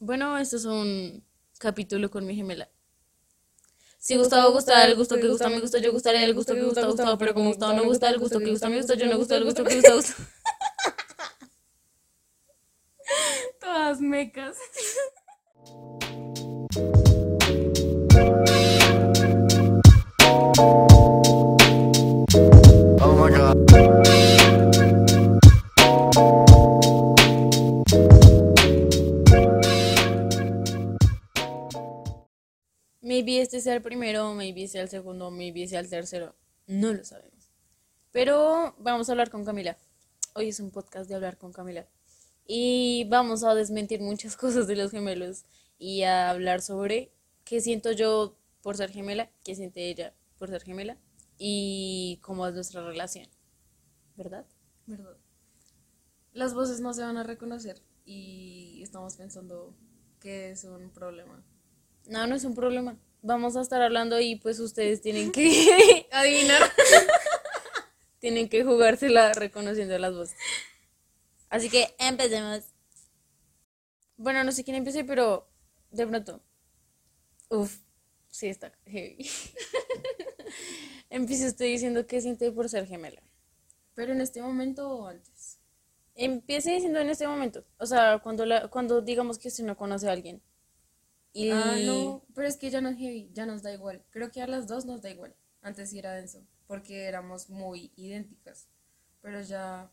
Bueno, 0.00 0.38
esto 0.38 0.56
es 0.56 0.64
un 0.64 1.24
capítulo 1.58 2.08
con 2.08 2.24
mi 2.24 2.36
gemela. 2.36 2.68
Si 3.98 4.16
Gustavo 4.16 4.52
gusta, 4.52 4.84
el 4.86 4.94
gusto 4.94 5.16
que 5.16 5.26
gusta, 5.26 5.48
me 5.48 5.58
gusta, 5.58 5.78
yo 5.78 5.90
gustaré 5.96 6.22
el 6.22 6.34
gusto 6.34 6.54
que 6.54 6.62
gusta, 6.62 6.86
Gustavo, 6.86 7.18
pero 7.18 7.34
como 7.34 7.48
Gustavo 7.48 7.72
no 7.72 7.84
gusta, 7.84 8.08
el 8.08 8.18
gusto 8.18 8.38
que 8.38 8.50
gusta, 8.50 8.68
me 8.68 8.76
gusta, 8.76 8.94
yo 8.94 9.06
no 9.06 9.18
gusta, 9.18 9.36
el 9.36 9.44
gusto 9.44 9.64
que 9.64 9.74
gusta, 9.74 9.94
gusta. 9.94 10.14
Todas 13.60 14.00
mecas. 14.00 14.56
este 33.58 33.70
sea 33.70 33.74
el 33.74 33.82
primero, 33.82 34.34
maybe 34.34 34.68
sea 34.68 34.82
el 34.82 34.88
segundo, 34.88 35.32
maybe 35.32 35.66
sea 35.66 35.80
el 35.80 35.90
tercero. 35.90 36.36
No 36.68 36.92
lo 36.92 37.04
sabemos. 37.04 37.50
Pero 38.12 38.76
vamos 38.78 39.08
a 39.08 39.12
hablar 39.12 39.30
con 39.30 39.44
Camila. 39.44 39.76
Hoy 40.34 40.48
es 40.48 40.60
un 40.60 40.70
podcast 40.70 41.08
de 41.08 41.16
hablar 41.16 41.38
con 41.38 41.52
Camila. 41.52 41.84
Y 42.46 43.04
vamos 43.10 43.42
a 43.42 43.56
desmentir 43.56 44.00
muchas 44.00 44.36
cosas 44.42 44.68
de 44.68 44.76
los 44.76 44.92
gemelos 44.92 45.44
y 45.76 46.02
a 46.02 46.30
hablar 46.30 46.62
sobre 46.62 47.10
qué 47.44 47.60
siento 47.60 47.90
yo 47.90 48.36
por 48.62 48.76
ser 48.76 48.90
gemela, 48.90 49.28
qué 49.44 49.56
siente 49.56 49.88
ella 49.88 50.14
por 50.38 50.48
ser 50.50 50.62
gemela 50.62 50.96
y 51.36 52.20
cómo 52.22 52.46
es 52.46 52.54
nuestra 52.54 52.86
relación. 52.86 53.26
¿Verdad? 54.16 54.46
¿Verdad? 54.86 55.16
Las 56.32 56.54
voces 56.54 56.80
no 56.80 56.94
se 56.94 57.02
van 57.02 57.16
a 57.16 57.24
reconocer 57.24 57.82
y 58.04 58.80
estamos 58.84 59.16
pensando 59.16 59.74
que 60.20 60.50
es 60.50 60.62
un 60.62 60.90
problema. 60.90 61.44
No, 62.06 62.24
no 62.28 62.36
es 62.36 62.44
un 62.44 62.54
problema. 62.54 62.96
Vamos 63.22 63.56
a 63.56 63.62
estar 63.62 63.82
hablando 63.82 64.20
y 64.20 64.36
pues 64.36 64.60
ustedes 64.60 65.00
tienen 65.00 65.32
que 65.32 66.06
adivinar. 66.12 66.62
tienen 68.20 68.48
que 68.48 68.64
jugársela 68.64 69.32
reconociendo 69.32 69.98
las 69.98 70.14
voces. 70.14 70.36
Así 71.50 71.70
que 71.70 71.94
empecemos. 71.98 72.64
Bueno, 74.16 74.44
no 74.44 74.52
sé 74.52 74.64
quién 74.64 74.76
empiece, 74.76 75.04
pero 75.04 75.48
de 75.90 76.06
pronto. 76.06 76.42
Uf, 77.48 77.78
sí 78.30 78.48
está 78.48 78.72
heavy. 78.86 79.28
Empiece 81.10 81.46
usted 81.46 81.64
diciendo 81.66 82.06
qué 82.06 82.20
siente 82.20 82.52
por 82.52 82.68
ser 82.68 82.86
gemela. 82.86 83.22
Pero 83.94 84.12
en 84.12 84.20
este 84.20 84.42
momento 84.42 84.90
o 84.90 85.06
antes. 85.08 85.58
Empiece 86.14 86.72
diciendo 86.72 86.98
en 86.98 87.08
este 87.08 87.26
momento. 87.26 87.64
O 87.78 87.86
sea, 87.86 88.18
cuando, 88.18 88.44
la, 88.44 88.68
cuando 88.68 89.00
digamos 89.00 89.38
que 89.38 89.48
usted 89.48 89.64
no 89.64 89.76
conoce 89.76 90.08
a 90.08 90.12
alguien. 90.12 90.42
Y 91.32 91.50
Ah, 91.50 91.76
no, 91.84 92.24
pero 92.34 92.48
es 92.48 92.56
que 92.56 92.70
ya 92.70 92.80
no 92.80 92.88
es 92.88 92.98
heavy, 92.98 93.30
ya 93.32 93.46
nos 93.46 93.62
da 93.62 93.72
igual. 93.72 94.04
Creo 94.10 94.30
que 94.30 94.42
a 94.42 94.46
las 94.46 94.66
dos 94.66 94.86
nos 94.86 95.02
da 95.02 95.10
igual. 95.10 95.34
Antes 95.62 95.90
sí 95.90 95.98
era 95.98 96.14
denso, 96.14 96.46
porque 96.66 97.04
éramos 97.04 97.50
muy 97.50 97.92
idénticas. 97.96 98.68
Pero 99.20 99.40
ya 99.42 99.90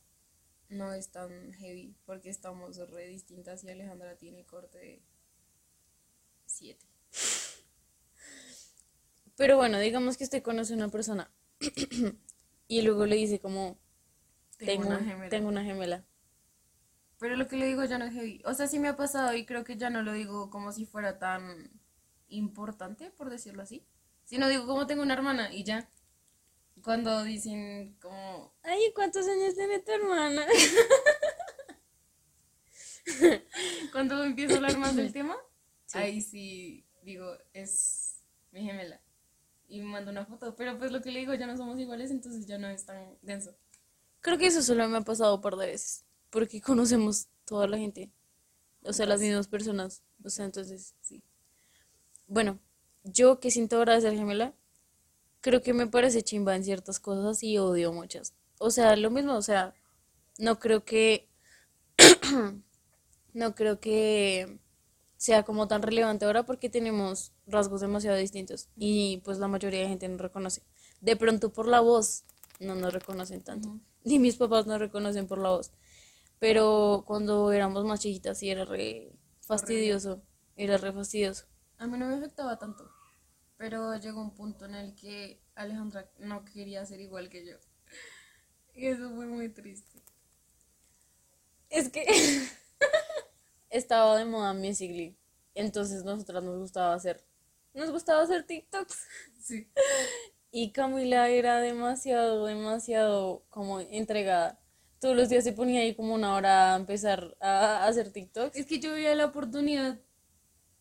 no 0.69 0.93
es 0.93 1.09
tan 1.09 1.53
heavy, 1.53 1.95
porque 2.05 2.29
estamos 2.29 2.77
re 2.89 3.07
distintas 3.07 3.63
y 3.63 3.69
Alejandra 3.69 4.17
tiene 4.17 4.45
corte 4.45 5.03
7. 6.45 6.85
Pero 9.35 9.57
bueno, 9.57 9.79
digamos 9.79 10.17
que 10.17 10.23
usted 10.23 10.41
conoce 10.41 10.73
a 10.73 10.77
una 10.77 10.89
persona 10.89 11.29
y 12.67 12.81
luego 12.81 13.05
le 13.05 13.17
dice 13.17 13.39
como, 13.39 13.77
tengo, 14.57 14.87
una 14.87 14.99
gemela. 14.99 15.29
tengo 15.29 15.47
una 15.49 15.63
gemela. 15.63 16.05
Pero 17.25 17.37
lo 17.37 17.47
que 17.47 17.57
le 17.57 17.65
digo 17.65 17.83
ya 17.83 17.97
no 17.97 18.05
es 18.05 18.13
heavy. 18.13 18.39
O 18.45 18.53
sea, 18.53 18.67
sí 18.67 18.77
me 18.77 18.87
ha 18.87 18.95
pasado 18.95 19.33
y 19.33 19.47
creo 19.47 19.63
que 19.63 19.77
ya 19.77 19.89
no 19.89 20.03
lo 20.03 20.13
digo 20.13 20.51
como 20.51 20.71
si 20.71 20.85
fuera 20.85 21.17
tan 21.17 21.71
importante, 22.27 23.09
por 23.09 23.31
decirlo 23.31 23.63
así. 23.63 23.83
Sino 24.25 24.47
digo 24.47 24.67
como 24.67 24.85
tengo 24.85 25.01
una 25.01 25.15
hermana 25.15 25.51
y 25.51 25.63
ya. 25.63 25.89
Cuando 26.83 27.23
dicen 27.23 27.97
como... 27.99 28.53
Ay, 28.61 28.93
¿cuántos 28.93 29.27
años 29.27 29.55
tiene 29.55 29.79
tu 29.79 29.91
hermana? 29.91 30.45
Cuando 33.91 34.23
empiezo 34.23 34.53
a 34.53 34.57
hablar 34.57 34.77
más 34.77 34.95
del 34.95 35.11
tema, 35.11 35.35
ahí 35.93 36.21
sí 36.21 36.85
digo, 37.01 37.35
es 37.53 38.21
mi 38.51 38.65
gemela. 38.65 39.01
Y 39.67 39.79
me 39.79 39.85
mando 39.85 40.11
una 40.11 40.27
foto. 40.27 40.55
Pero 40.55 40.77
pues 40.77 40.91
lo 40.91 41.01
que 41.01 41.09
le 41.09 41.21
digo, 41.21 41.33
ya 41.33 41.47
no 41.47 41.57
somos 41.57 41.79
iguales, 41.79 42.11
entonces 42.11 42.45
ya 42.45 42.59
no 42.59 42.69
es 42.69 42.85
tan 42.85 43.17
denso. 43.23 43.57
Creo 44.21 44.37
que 44.37 44.45
eso 44.45 44.61
solo 44.61 44.87
me 44.87 44.99
ha 44.99 45.01
pasado 45.01 45.37
un 45.37 45.41
par 45.41 45.55
de 45.55 45.65
veces, 45.65 46.05
porque 46.29 46.61
conocemos 46.61 47.27
toda 47.45 47.67
la 47.67 47.77
gente, 47.77 48.11
o 48.83 48.93
sea, 48.93 49.05
las 49.05 49.21
mismas 49.21 49.47
personas, 49.47 50.03
o 50.23 50.29
sea, 50.29 50.45
entonces, 50.45 50.95
sí. 51.01 51.23
Bueno, 52.27 52.59
yo 53.03 53.39
que 53.39 53.51
siento 53.51 53.77
ahora 53.77 53.95
de 53.95 54.01
ser 54.01 54.15
gemela, 54.15 54.53
creo 55.41 55.61
que 55.61 55.73
me 55.73 55.87
parece 55.87 56.23
chimba 56.23 56.55
en 56.55 56.63
ciertas 56.63 56.99
cosas 56.99 57.43
y 57.43 57.57
odio 57.57 57.93
muchas. 57.93 58.33
O 58.57 58.71
sea, 58.71 58.95
lo 58.95 59.11
mismo, 59.11 59.35
o 59.35 59.41
sea, 59.41 59.73
no 60.37 60.59
creo 60.59 60.83
que, 60.85 61.29
no 63.33 63.55
creo 63.55 63.79
que 63.79 64.59
sea 65.17 65.43
como 65.43 65.67
tan 65.67 65.81
relevante 65.81 66.25
ahora 66.25 66.45
porque 66.45 66.69
tenemos 66.69 67.31
rasgos 67.47 67.81
demasiado 67.81 68.17
distintos 68.17 68.69
y 68.75 69.21
pues 69.23 69.37
la 69.37 69.47
mayoría 69.47 69.81
de 69.81 69.87
gente 69.87 70.07
no 70.07 70.17
reconoce. 70.17 70.61
De 71.01 71.15
pronto 71.15 71.51
por 71.51 71.67
la 71.67 71.79
voz 71.79 72.23
no 72.59 72.75
nos 72.75 72.93
reconocen 72.93 73.41
tanto. 73.41 73.79
Ni 74.03 74.19
mis 74.19 74.35
papás 74.35 74.67
nos 74.67 74.79
reconocen 74.79 75.27
por 75.27 75.39
la 75.39 75.49
voz. 75.49 75.71
Pero 76.45 77.03
cuando 77.07 77.51
éramos 77.51 77.85
más 77.85 78.01
chiquitas 78.01 78.37
sí 78.37 78.51
era 78.51 78.65
re 78.65 79.11
fastidioso. 79.41 80.21
Era 80.55 80.77
re 80.77 80.93
fastidioso. 80.93 81.47
A 81.79 81.87
mí 81.87 81.97
no 81.97 82.05
me 82.05 82.13
afectaba 82.13 82.59
tanto. 82.59 82.87
Pero 83.57 83.95
llegó 83.95 84.21
un 84.21 84.35
punto 84.35 84.65
en 84.65 84.75
el 84.75 84.93
que 84.93 85.41
Alejandra 85.55 86.07
no 86.19 86.45
quería 86.45 86.85
ser 86.85 86.99
igual 86.99 87.29
que 87.29 87.47
yo. 87.47 87.55
Y 88.75 88.85
eso 88.85 89.09
fue 89.15 89.25
muy 89.25 89.49
triste. 89.49 90.03
Es 91.71 91.89
que 91.89 92.05
estaba 93.71 94.15
de 94.15 94.25
moda 94.25 94.53
Musical.ly. 94.53 95.17
Entonces 95.55 96.03
nosotras 96.03 96.43
nos 96.43 96.59
gustaba 96.59 96.93
hacer. 96.93 97.25
Nos 97.73 97.89
gustaba 97.89 98.21
hacer 98.21 98.45
TikToks. 98.45 99.07
Sí. 99.41 99.67
Y 100.51 100.71
Camila 100.73 101.27
era 101.27 101.59
demasiado, 101.59 102.45
demasiado 102.45 103.45
como 103.49 103.79
entregada. 103.79 104.59
Todos 105.05 105.17
los 105.17 105.29
días 105.29 105.43
se 105.43 105.53
ponía 105.53 105.81
ahí 105.81 105.93
como 105.93 106.15
una 106.15 106.33
hora 106.33 106.73
a 106.73 106.77
empezar 106.77 107.37
a 107.39 107.85
hacer 107.85 108.11
TikToks. 108.11 108.57
Es 108.57 108.65
que 108.65 108.79
yo 108.79 108.91
veía 108.91 109.13
la 109.13 109.25
oportunidad. 109.25 109.99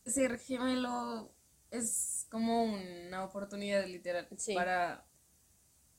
Ser 0.06 0.38
gemelo 0.38 1.30
es 1.70 2.26
como 2.30 2.64
una 2.64 3.22
oportunidad 3.22 3.84
literal 3.84 4.26
Sí. 4.38 4.54
para... 4.54 5.06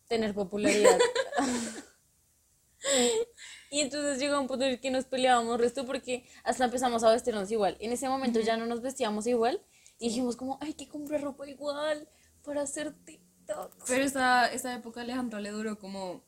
tener 0.08 0.34
popularidad. 0.34 0.98
y 3.70 3.82
entonces 3.82 4.18
llegó 4.18 4.42
un 4.42 4.48
punto 4.48 4.66
en 4.66 4.72
el 4.72 4.80
que 4.80 4.90
nos 4.90 5.06
peleábamos 5.06 5.60
resto 5.60 5.86
porque 5.86 6.28
hasta 6.44 6.66
empezamos 6.66 7.04
a 7.04 7.12
vestirnos 7.12 7.52
igual. 7.52 7.78
En 7.80 7.92
ese 7.92 8.10
momento 8.10 8.40
ya 8.40 8.58
no 8.58 8.66
nos 8.66 8.82
vestíamos 8.82 9.28
igual 9.28 9.62
y 10.00 10.08
dijimos 10.08 10.36
como, 10.36 10.58
hay 10.62 10.74
que 10.74 10.90
comprar 10.90 11.22
ropa 11.22 11.48
igual 11.48 12.10
para 12.44 12.64
hacer 12.64 12.92
TikToks. 13.06 13.84
Pero 13.86 14.04
esa, 14.04 14.52
esa 14.52 14.74
época 14.74 15.02
a 15.02 15.04
Alejandra 15.04 15.40
le 15.40 15.52
duró 15.52 15.78
como, 15.78 16.24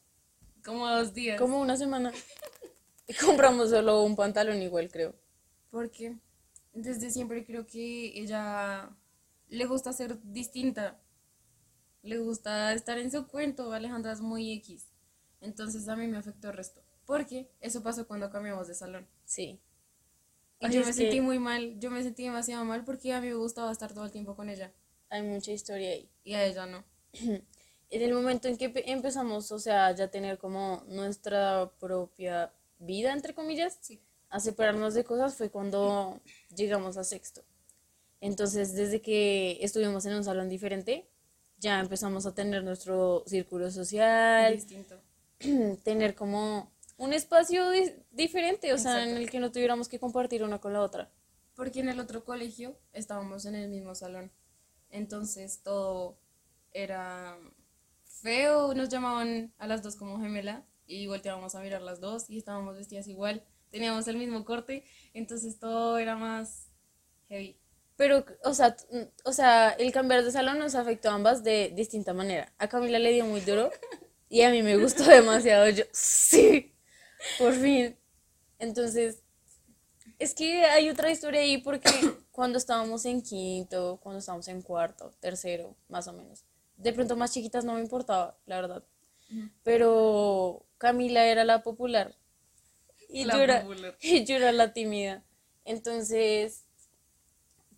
como 0.67 0.87
dos 0.87 1.13
días. 1.13 1.39
Como 1.39 1.59
una 1.61 1.77
semana. 1.77 2.11
Y 3.07 3.13
compramos 3.13 3.69
solo 3.69 4.03
un 4.03 4.15
pantalón 4.17 4.61
igual, 4.61 4.91
creo. 4.91 5.15
Porque 5.71 6.17
desde 6.73 7.09
siempre 7.09 7.45
creo 7.45 7.65
que 7.65 8.19
ella 8.19 8.89
le 9.47 9.65
gusta 9.65 9.93
ser 9.93 10.21
distinta. 10.23 10.99
Le 12.03 12.17
gusta 12.19 12.73
estar 12.73 12.97
en 12.97 13.09
su 13.11 13.25
cuento. 13.27 13.71
Alejandra 13.73 14.11
es 14.11 14.19
muy 14.21 14.51
X. 14.53 14.87
Entonces 15.41 15.87
a 15.87 15.95
mí 15.95 16.05
me 16.07 16.17
afectó 16.17 16.49
el 16.49 16.57
resto. 16.57 16.81
Porque 17.05 17.49
eso 17.61 17.81
pasó 17.81 18.05
cuando 18.07 18.29
cambiamos 18.29 18.67
de 18.67 18.75
salón. 18.75 19.07
Sí. 19.23 19.61
Y 20.59 20.65
Ay, 20.65 20.73
yo 20.73 20.79
me 20.81 20.87
que- 20.87 20.93
sentí 20.93 21.21
muy 21.21 21.39
mal. 21.39 21.79
Yo 21.79 21.89
me 21.91 22.03
sentí 22.03 22.23
demasiado 22.23 22.65
mal 22.65 22.83
porque 22.83 23.13
a 23.13 23.21
mí 23.21 23.27
me 23.27 23.35
gustaba 23.35 23.71
estar 23.71 23.93
todo 23.93 24.03
el 24.05 24.11
tiempo 24.11 24.35
con 24.35 24.49
ella. 24.49 24.73
Hay 25.09 25.21
mucha 25.23 25.51
historia 25.51 25.91
ahí. 25.91 26.09
Y 26.25 26.33
a 26.33 26.43
ella 26.45 26.65
no. 26.65 26.83
En 27.89 28.01
el 28.01 28.13
momento 28.13 28.47
en 28.47 28.57
que 28.57 28.69
pe- 28.69 28.91
empezamos, 28.91 29.51
o 29.51 29.59
sea, 29.59 29.91
ya 29.95 30.09
tener 30.09 30.37
como 30.37 30.83
nuestra 30.87 31.71
propia 31.79 32.53
vida, 32.79 33.13
entre 33.13 33.33
comillas, 33.33 33.77
Sí. 33.81 34.01
a 34.29 34.39
separarnos 34.39 34.93
de 34.93 35.03
cosas 35.05 35.35
fue 35.35 35.49
cuando 35.49 36.19
llegamos 36.55 36.97
a 36.97 37.03
sexto. 37.03 37.43
Entonces, 38.19 38.73
desde 38.73 39.01
que 39.01 39.57
estuvimos 39.61 40.05
en 40.05 40.15
un 40.15 40.23
salón 40.23 40.49
diferente, 40.49 41.07
ya 41.59 41.79
empezamos 41.79 42.25
a 42.25 42.33
tener 42.35 42.63
nuestro 42.63 43.23
círculo 43.25 43.71
social, 43.71 44.53
Distinto. 44.53 44.99
tener 45.83 46.13
como 46.15 46.71
un 46.97 47.13
espacio 47.13 47.69
di- 47.69 47.93
diferente, 48.11 48.73
o 48.73 48.77
sea, 48.77 49.03
en 49.07 49.15
el 49.17 49.29
que 49.29 49.39
no 49.39 49.51
tuviéramos 49.51 49.87
que 49.87 49.99
compartir 49.99 50.43
una 50.43 50.59
con 50.59 50.73
la 50.73 50.81
otra. 50.81 51.09
Porque 51.55 51.79
en 51.79 51.89
el 51.89 51.99
otro 51.99 52.23
colegio 52.25 52.77
estábamos 52.91 53.45
en 53.45 53.55
el 53.55 53.69
mismo 53.69 53.95
salón. 53.95 54.31
Entonces 54.89 55.61
todo 55.63 56.17
era 56.71 57.37
feo. 58.21 58.73
Nos 58.73 58.89
llamaban 58.89 59.53
a 59.57 59.67
las 59.67 59.83
dos 59.83 59.95
como 59.95 60.19
gemela 60.19 60.65
y 60.85 61.07
volteábamos 61.07 61.55
a 61.55 61.61
mirar 61.61 61.81
las 61.81 61.99
dos 61.99 62.29
y 62.29 62.37
estábamos 62.37 62.75
vestidas 62.77 63.07
igual. 63.07 63.43
Teníamos 63.69 64.07
el 64.07 64.17
mismo 64.17 64.45
corte. 64.45 64.83
Entonces 65.13 65.59
todo 65.59 65.97
era 65.97 66.15
más 66.15 66.69
Heavy. 67.29 67.59
Pero, 67.95 68.23
o 68.43 68.53
sea, 68.53 68.77
o 69.25 69.33
sea, 69.33 69.71
el 69.71 69.91
cambiar 69.91 70.23
de 70.23 70.31
salón 70.31 70.59
nos 70.59 70.75
afectó 70.75 71.09
a 71.09 71.15
ambas 71.15 71.43
de 71.43 71.73
distinta 71.75 72.13
manera. 72.13 72.53
A 72.59 72.67
Camila 72.69 72.99
le 72.99 73.11
dio 73.11 73.25
muy 73.25 73.41
duro 73.41 73.71
y 74.29 74.43
a 74.43 74.51
mí 74.51 74.61
me 74.61 74.77
gustó 74.77 75.03
demasiado. 75.03 75.67
Yo, 75.69 75.83
sí, 75.91 76.75
por 77.39 77.53
fin. 77.53 77.97
Entonces, 78.59 79.23
es 80.19 80.33
que 80.35 80.63
hay 80.65 80.89
otra 80.89 81.11
historia 81.11 81.41
ahí 81.41 81.57
porque 81.57 81.89
cuando 82.31 82.59
estábamos 82.59 83.05
en 83.05 83.21
quinto, 83.21 83.99
cuando 84.01 84.19
estábamos 84.19 84.47
en 84.47 84.61
cuarto, 84.61 85.11
tercero, 85.19 85.75
más 85.89 86.07
o 86.07 86.13
menos. 86.13 86.45
De 86.77 86.93
pronto 86.93 87.15
más 87.15 87.33
chiquitas 87.33 87.65
no 87.65 87.73
me 87.73 87.81
importaba, 87.81 88.37
la 88.45 88.61
verdad. 88.61 88.83
Pero 89.63 90.65
Camila 90.77 91.25
era 91.25 91.43
la 91.43 91.61
popular 91.61 92.15
y 93.09 93.25
La 93.25 93.33
yo 93.35 93.41
era, 93.41 93.61
popular. 93.61 93.97
y 94.01 94.25
yo 94.25 94.35
era 94.35 94.51
la 94.51 94.73
tímida. 94.73 95.23
Entonces, 95.65 96.65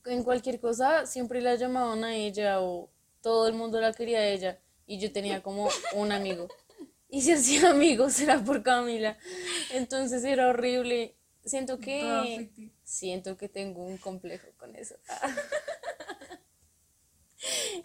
en 0.05 0.23
cualquier 0.23 0.59
cosa 0.59 1.05
siempre 1.05 1.41
la 1.41 1.55
llamaban 1.55 2.03
a 2.03 2.15
ella 2.15 2.61
o 2.61 2.89
todo 3.21 3.47
el 3.47 3.53
mundo 3.53 3.79
la 3.81 3.93
quería 3.93 4.19
a 4.19 4.27
ella 4.27 4.59
y 4.85 4.99
yo 4.99 5.11
tenía 5.11 5.41
como 5.41 5.69
un 5.93 6.11
amigo. 6.11 6.47
Y 7.09 7.21
si 7.21 7.31
hacía 7.31 7.71
amigos 7.71 8.19
era 8.19 8.43
por 8.43 8.61
Camila. 8.63 9.17
Entonces 9.71 10.23
era 10.23 10.47
horrible. 10.47 11.15
Siento 11.43 11.79
que 11.79 12.49
siento 12.83 13.37
que 13.37 13.49
tengo 13.49 13.83
un 13.83 13.97
complejo 13.97 14.47
con 14.57 14.75
eso. 14.75 14.95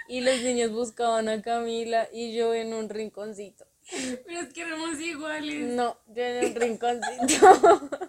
Y 0.08 0.20
los 0.20 0.40
niños 0.42 0.70
buscaban 0.70 1.28
a 1.28 1.40
Camila 1.40 2.08
y 2.12 2.34
yo 2.34 2.54
en 2.54 2.74
un 2.74 2.88
rinconcito. 2.88 3.66
Pero 3.90 4.40
es 4.40 4.52
que 4.52 4.62
éramos 4.62 5.00
iguales. 5.00 5.72
No, 5.72 5.98
yo 6.08 6.22
en 6.22 6.46
un 6.46 6.54
rinconcito. 6.54 8.00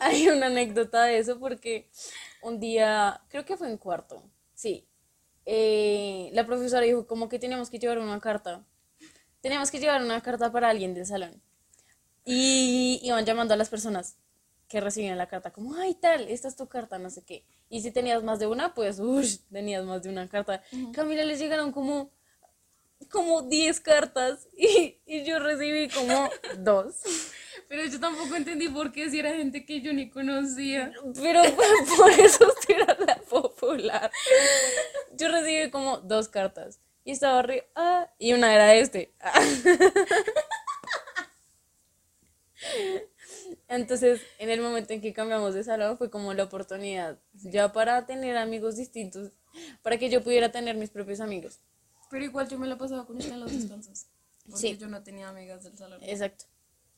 Hay 0.00 0.28
una 0.28 0.46
anécdota 0.46 1.04
de 1.04 1.18
eso 1.18 1.38
porque 1.38 1.88
un 2.42 2.60
día, 2.60 3.22
creo 3.28 3.44
que 3.44 3.56
fue 3.56 3.68
en 3.68 3.78
cuarto, 3.78 4.22
sí, 4.54 4.86
eh, 5.44 6.30
la 6.32 6.44
profesora 6.46 6.84
dijo 6.84 7.06
como 7.06 7.28
que 7.28 7.38
teníamos 7.38 7.70
que 7.70 7.78
llevar 7.78 7.98
una 7.98 8.20
carta. 8.20 8.64
Teníamos 9.40 9.70
que 9.70 9.78
llevar 9.78 10.02
una 10.02 10.20
carta 10.22 10.50
para 10.50 10.68
alguien 10.68 10.94
del 10.94 11.06
salón. 11.06 11.40
Y 12.24 13.00
iban 13.02 13.24
llamando 13.24 13.54
a 13.54 13.56
las 13.56 13.68
personas 13.68 14.16
que 14.68 14.80
recibían 14.80 15.18
la 15.18 15.28
carta, 15.28 15.52
como, 15.52 15.76
ay, 15.76 15.94
tal, 15.94 16.28
esta 16.28 16.48
es 16.48 16.56
tu 16.56 16.68
carta, 16.68 16.98
no 16.98 17.10
sé 17.10 17.24
qué. 17.24 17.44
Y 17.68 17.82
si 17.82 17.90
tenías 17.90 18.22
más 18.22 18.38
de 18.38 18.46
una, 18.46 18.74
pues, 18.74 18.98
uff, 18.98 19.38
tenías 19.50 19.84
más 19.84 20.02
de 20.02 20.10
una 20.10 20.28
carta. 20.28 20.62
Camila 20.92 21.24
les 21.24 21.38
llegaron 21.38 21.72
como, 21.72 22.10
como 23.10 23.42
10 23.42 23.80
cartas 23.80 24.48
y, 24.56 24.98
y 25.06 25.24
yo 25.24 25.38
recibí 25.38 25.88
como 25.88 26.30
dos. 26.58 26.96
Pero 27.68 27.84
yo 27.84 27.98
tampoco 27.98 28.36
entendí 28.36 28.68
por 28.68 28.92
qué 28.92 29.10
si 29.10 29.18
era 29.18 29.34
gente 29.34 29.64
que 29.64 29.80
yo 29.80 29.92
ni 29.92 30.08
conocía. 30.08 30.92
Pero 31.20 31.42
por 31.96 32.10
eso 32.10 32.46
usted 32.48 32.76
era 32.76 32.96
la 33.00 33.16
popular. 33.16 34.10
Yo 35.14 35.28
recibí 35.28 35.70
como 35.70 35.98
dos 35.98 36.28
cartas. 36.28 36.80
Y 37.04 37.12
estaba 37.12 37.40
arriba. 37.40 37.64
Ah, 37.74 38.10
y 38.18 38.32
una 38.32 38.54
era 38.54 38.74
este. 38.74 39.14
Ah. 39.20 39.32
Entonces, 43.68 44.20
en 44.38 44.50
el 44.50 44.60
momento 44.60 44.92
en 44.92 45.00
que 45.00 45.12
cambiamos 45.12 45.54
de 45.54 45.64
salón, 45.64 45.98
fue 45.98 46.10
como 46.10 46.32
la 46.34 46.44
oportunidad 46.44 47.18
ya 47.32 47.72
para 47.72 48.06
tener 48.06 48.36
amigos 48.36 48.76
distintos, 48.76 49.32
para 49.82 49.98
que 49.98 50.08
yo 50.08 50.22
pudiera 50.22 50.52
tener 50.52 50.76
mis 50.76 50.90
propios 50.90 51.20
amigos. 51.20 51.58
Pero 52.10 52.24
igual 52.24 52.48
yo 52.48 52.58
me 52.58 52.68
la 52.68 52.78
pasaba 52.78 53.06
con 53.06 53.20
ella 53.20 53.34
en 53.34 53.40
los 53.40 53.52
descansos. 53.52 54.06
Porque 54.44 54.60
Sí. 54.60 54.78
yo 54.78 54.86
no 54.86 55.02
tenía 55.02 55.28
amigas 55.28 55.64
del 55.64 55.76
salón. 55.76 56.00
Exacto. 56.04 56.44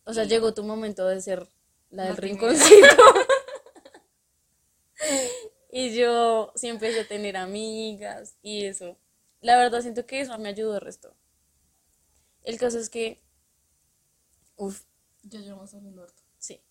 O 0.05 0.13
sea, 0.13 0.25
llegó 0.25 0.53
tu 0.53 0.63
momento 0.63 1.07
de 1.07 1.21
ser 1.23 1.49
la 1.91 2.05
del 2.05 2.15
La 2.15 2.21
rinconcito. 2.21 2.87
y 5.73 5.95
yo 5.95 6.53
sí 6.55 6.69
empecé 6.69 7.01
a 7.01 7.09
tener 7.09 7.37
amigas 7.37 8.37
y 8.43 8.67
eso. 8.67 8.99
La 9.41 9.57
verdad 9.57 9.81
siento 9.81 10.05
que 10.05 10.21
eso 10.21 10.37
me 10.39 10.49
ayudó 10.51 10.75
el 10.75 10.81
resto. 10.81 11.15
El 12.43 12.59
caso 12.59 12.79
es 12.79 12.91
que, 12.91 13.23
uff, 14.57 14.83
Ya 15.23 15.41
llevamos 15.41 15.73
hablando 15.75 16.03
harto. 16.03 16.23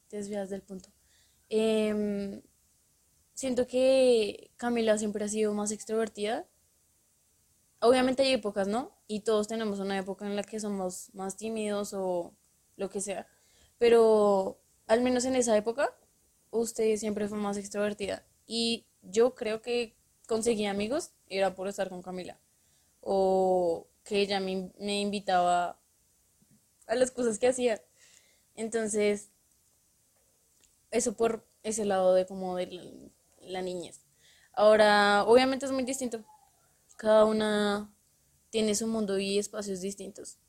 Desvías 0.09 0.49
del 0.49 0.61
punto. 0.61 0.89
Em, 1.49 2.41
siento 3.33 3.67
que 3.67 4.51
Camila 4.57 4.97
siempre 4.97 5.25
ha 5.25 5.29
sido 5.29 5.53
más 5.53 5.71
extrovertida. 5.71 6.47
Obviamente 7.79 8.23
hay 8.23 8.33
épocas, 8.33 8.67
¿no? 8.67 8.91
Y 9.07 9.21
todos 9.21 9.47
tenemos 9.47 9.79
una 9.79 9.97
época 9.97 10.25
en 10.25 10.35
la 10.35 10.43
que 10.43 10.59
somos 10.59 11.13
más 11.13 11.37
tímidos 11.37 11.93
o 11.93 12.33
lo 12.75 12.89
que 12.89 13.01
sea. 13.01 13.27
Pero 13.77 14.59
al 14.87 15.01
menos 15.01 15.25
en 15.25 15.35
esa 15.35 15.55
época, 15.57 15.95
usted 16.51 16.97
siempre 16.97 17.27
fue 17.27 17.37
más 17.37 17.57
extrovertida. 17.57 18.25
Y 18.47 18.85
yo 19.01 19.35
creo 19.35 19.61
que 19.61 19.95
conseguí 20.27 20.65
amigos, 20.65 21.11
era 21.29 21.55
por 21.55 21.67
estar 21.67 21.89
con 21.89 22.01
Camila. 22.01 22.39
O 23.01 23.87
que 24.03 24.21
ella 24.21 24.39
me, 24.39 24.71
me 24.79 25.01
invitaba 25.01 25.79
a 26.87 26.95
las 26.95 27.11
cosas 27.11 27.39
que 27.39 27.47
hacía. 27.47 27.81
Entonces, 28.55 29.29
eso 30.91 31.15
por 31.15 31.47
ese 31.63 31.85
lado 31.85 32.13
de 32.13 32.25
como 32.25 32.55
de 32.55 33.11
la, 33.41 33.61
niñez. 33.61 34.01
Ahora, 34.53 35.23
obviamente 35.25 35.65
es 35.65 35.71
muy 35.71 35.83
distinto. 35.83 36.23
Cada 36.97 37.25
una 37.25 37.93
tiene 38.49 38.75
su 38.75 38.87
mundo 38.87 39.19
y 39.19 39.37
espacios 39.37 39.81
distintos. 39.81 40.39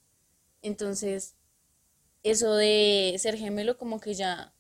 Entonces, 0.63 1.37
eso 2.23 2.55
de 2.55 3.17
ser 3.19 3.37
gemelo 3.37 3.77
como 3.77 4.01
que 4.01 4.15
ya 4.15 4.55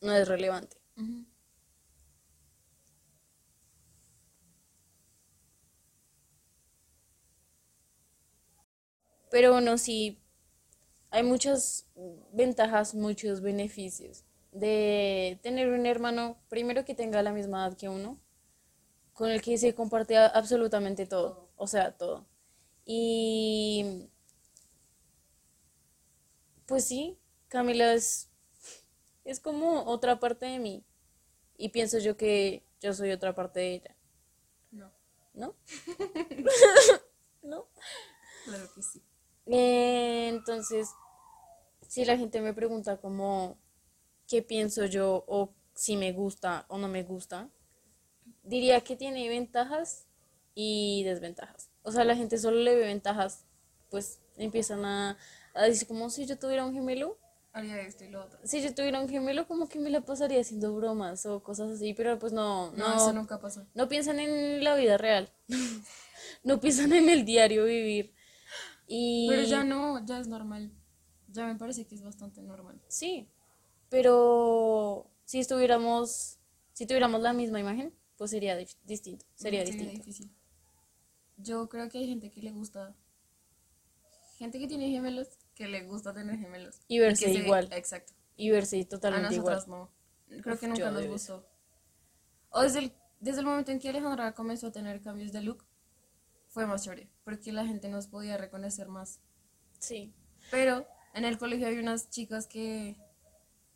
no 0.00 0.14
es 0.14 0.26
relevante. 0.28 0.76
Pero 9.30 9.52
bueno, 9.52 9.78
sí, 9.78 10.20
hay 11.10 11.22
muchas 11.22 11.86
ventajas, 12.32 12.94
muchos 12.94 13.40
beneficios 13.40 14.24
de 14.52 15.38
tener 15.42 15.68
un 15.68 15.86
hermano, 15.86 16.38
primero 16.48 16.84
que 16.84 16.94
tenga 16.94 17.22
la 17.22 17.32
misma 17.32 17.66
edad 17.66 17.76
que 17.76 17.88
uno, 17.88 18.18
con 19.12 19.30
el 19.30 19.42
que 19.42 19.58
se 19.58 19.74
comparte 19.74 20.16
absolutamente 20.16 21.06
todo, 21.06 21.50
o 21.56 21.66
sea, 21.66 21.96
todo. 21.96 22.26
Y 22.84 24.08
pues 26.66 26.84
sí, 26.84 27.18
Camila 27.48 27.92
es, 27.92 28.30
es 29.24 29.40
como 29.40 29.84
otra 29.84 30.20
parte 30.20 30.46
de 30.46 30.58
mí. 30.58 30.84
Y 31.56 31.68
pienso 31.68 31.98
yo 31.98 32.16
que 32.16 32.64
yo 32.80 32.94
soy 32.94 33.10
otra 33.10 33.34
parte 33.34 33.60
de 33.60 33.74
ella, 33.74 33.96
No, 34.70 34.92
¿no? 35.34 35.54
¿No? 37.42 37.66
claro 38.44 38.72
que 38.74 38.82
sí. 38.82 39.02
Eh, 39.46 40.28
entonces, 40.28 40.88
si 41.86 42.04
la 42.04 42.16
gente 42.16 42.40
me 42.40 42.54
pregunta 42.54 42.98
como 42.98 43.58
qué 44.30 44.42
pienso 44.42 44.86
yo 44.86 45.24
o 45.26 45.52
si 45.74 45.96
me 45.96 46.12
gusta 46.12 46.64
o 46.68 46.78
no 46.78 46.86
me 46.88 47.02
gusta, 47.02 47.48
diría 48.44 48.80
que 48.80 48.94
tiene 48.96 49.28
ventajas 49.28 50.06
y 50.54 51.02
desventajas. 51.04 51.70
O 51.82 51.90
sea, 51.90 52.04
la 52.04 52.14
gente 52.16 52.38
solo 52.38 52.58
le 52.60 52.74
ve 52.76 52.86
ventajas, 52.86 53.44
pues 53.90 54.20
empiezan 54.36 54.84
a, 54.84 55.18
a 55.54 55.62
decir 55.64 55.88
como 55.88 56.08
si 56.10 56.26
yo 56.26 56.38
tuviera 56.38 56.64
un 56.64 56.72
gemelo, 56.72 57.18
Haría 57.52 57.80
esto 57.80 58.04
y 58.04 58.08
lo 58.10 58.22
otro. 58.24 58.38
si 58.44 58.62
yo 58.62 58.72
tuviera 58.72 59.00
un 59.00 59.08
gemelo 59.08 59.48
como 59.48 59.68
que 59.68 59.80
me 59.80 59.90
la 59.90 60.02
pasaría 60.02 60.40
haciendo 60.40 60.72
bromas 60.76 61.26
o 61.26 61.42
cosas 61.42 61.72
así, 61.72 61.94
pero 61.94 62.16
pues 62.16 62.32
no, 62.32 62.70
No, 62.72 62.76
no, 62.90 62.96
eso 62.96 63.12
nunca 63.12 63.40
pasó. 63.40 63.66
no 63.74 63.88
piensan 63.88 64.20
en 64.20 64.62
la 64.62 64.76
vida 64.76 64.96
real, 64.96 65.28
no 66.44 66.60
piensan 66.60 66.92
en 66.92 67.08
el 67.08 67.24
diario 67.24 67.64
vivir. 67.64 68.14
Y... 68.86 69.26
Pero 69.28 69.42
ya 69.42 69.64
no, 69.64 70.04
ya 70.06 70.20
es 70.20 70.28
normal. 70.28 70.70
Ya 71.28 71.46
me 71.46 71.56
parece 71.56 71.86
que 71.86 71.94
es 71.96 72.02
bastante 72.02 72.40
normal. 72.42 72.80
Sí, 72.88 73.28
pero 73.90 75.10
si 75.26 75.40
estuviéramos, 75.40 76.38
si 76.72 76.86
tuviéramos 76.86 77.20
la 77.20 77.32
misma 77.34 77.60
imagen, 77.60 77.94
pues 78.16 78.30
sería 78.30 78.56
distinto, 78.56 79.26
sería 79.34 79.60
Sería 79.60 79.64
distinto. 79.64 79.92
difícil. 79.98 80.30
Yo 81.36 81.68
creo 81.68 81.88
que 81.88 81.98
hay 81.98 82.06
gente 82.08 82.30
que 82.30 82.40
le 82.42 82.52
gusta, 82.52 82.94
gente 84.38 84.58
que 84.58 84.66
tiene 84.68 84.90
gemelos, 84.90 85.28
que 85.54 85.66
le 85.68 85.82
gusta 85.84 86.12
tener 86.14 86.38
gemelos. 86.38 86.80
Y 86.88 86.98
verse 86.98 87.26
se- 87.26 87.32
igual. 87.38 87.68
Exacto. 87.72 88.12
Y 88.36 88.50
verse 88.50 88.80
A 88.80 88.88
totalmente 88.88 89.34
igual. 89.34 89.54
nosotras 89.56 89.68
no. 89.68 89.90
Creo 90.42 90.58
que 90.58 90.68
nunca 90.68 90.90
nos 90.90 91.06
gustó. 91.06 91.46
O 92.50 92.62
desde 92.62 92.78
el, 92.80 92.92
desde 93.20 93.40
el 93.40 93.46
momento 93.46 93.70
en 93.72 93.78
que 93.78 93.88
Alejandra 93.88 94.34
comenzó 94.34 94.68
a 94.68 94.72
tener 94.72 95.00
cambios 95.02 95.32
de 95.32 95.42
look, 95.42 95.64
fue 96.48 96.66
más 96.66 96.82
chévere, 96.84 97.08
porque 97.24 97.52
la 97.52 97.66
gente 97.66 97.88
nos 97.88 98.06
podía 98.06 98.36
reconocer 98.36 98.88
más. 98.88 99.20
Sí, 99.78 100.12
Pero 100.50 100.86
en 101.14 101.24
el 101.24 101.38
colegio 101.38 101.66
había 101.68 101.80
unas 101.80 102.10
chicas 102.10 102.46
que, 102.46 102.96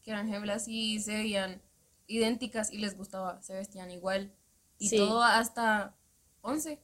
que 0.05 0.11
eran 0.13 0.29
gemelas 0.29 0.69
y 0.69 1.01
se 1.01 1.15
veían 1.15 1.61
idénticas 2.07 2.71
y 2.73 2.79
les 2.79 2.97
gustaba, 2.97 3.43
se 3.43 3.55
vestían 3.55 3.91
igual. 3.91 4.33
Y 4.79 4.91
Sí. 4.91 4.99
todo 4.99 5.23
hasta 5.23 5.97
11. 6.43 6.73
A 6.73 6.77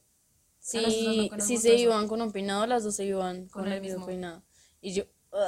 nosotros 0.77 0.93
sí, 0.93 1.29
nos 1.31 1.45
sí 1.45 1.57
se 1.57 1.75
iban 1.75 2.07
con 2.07 2.21
un 2.21 2.31
peinado, 2.31 2.65
las 2.67 2.83
dos 2.83 2.95
se 2.95 3.05
iban 3.05 3.47
con, 3.47 3.63
Con 3.63 3.71
el 3.71 3.81
mismo 3.81 4.05
peinado. 4.05 4.43
Y 4.81 4.93
yo, 4.93 5.03
"Ugh". 5.31 5.39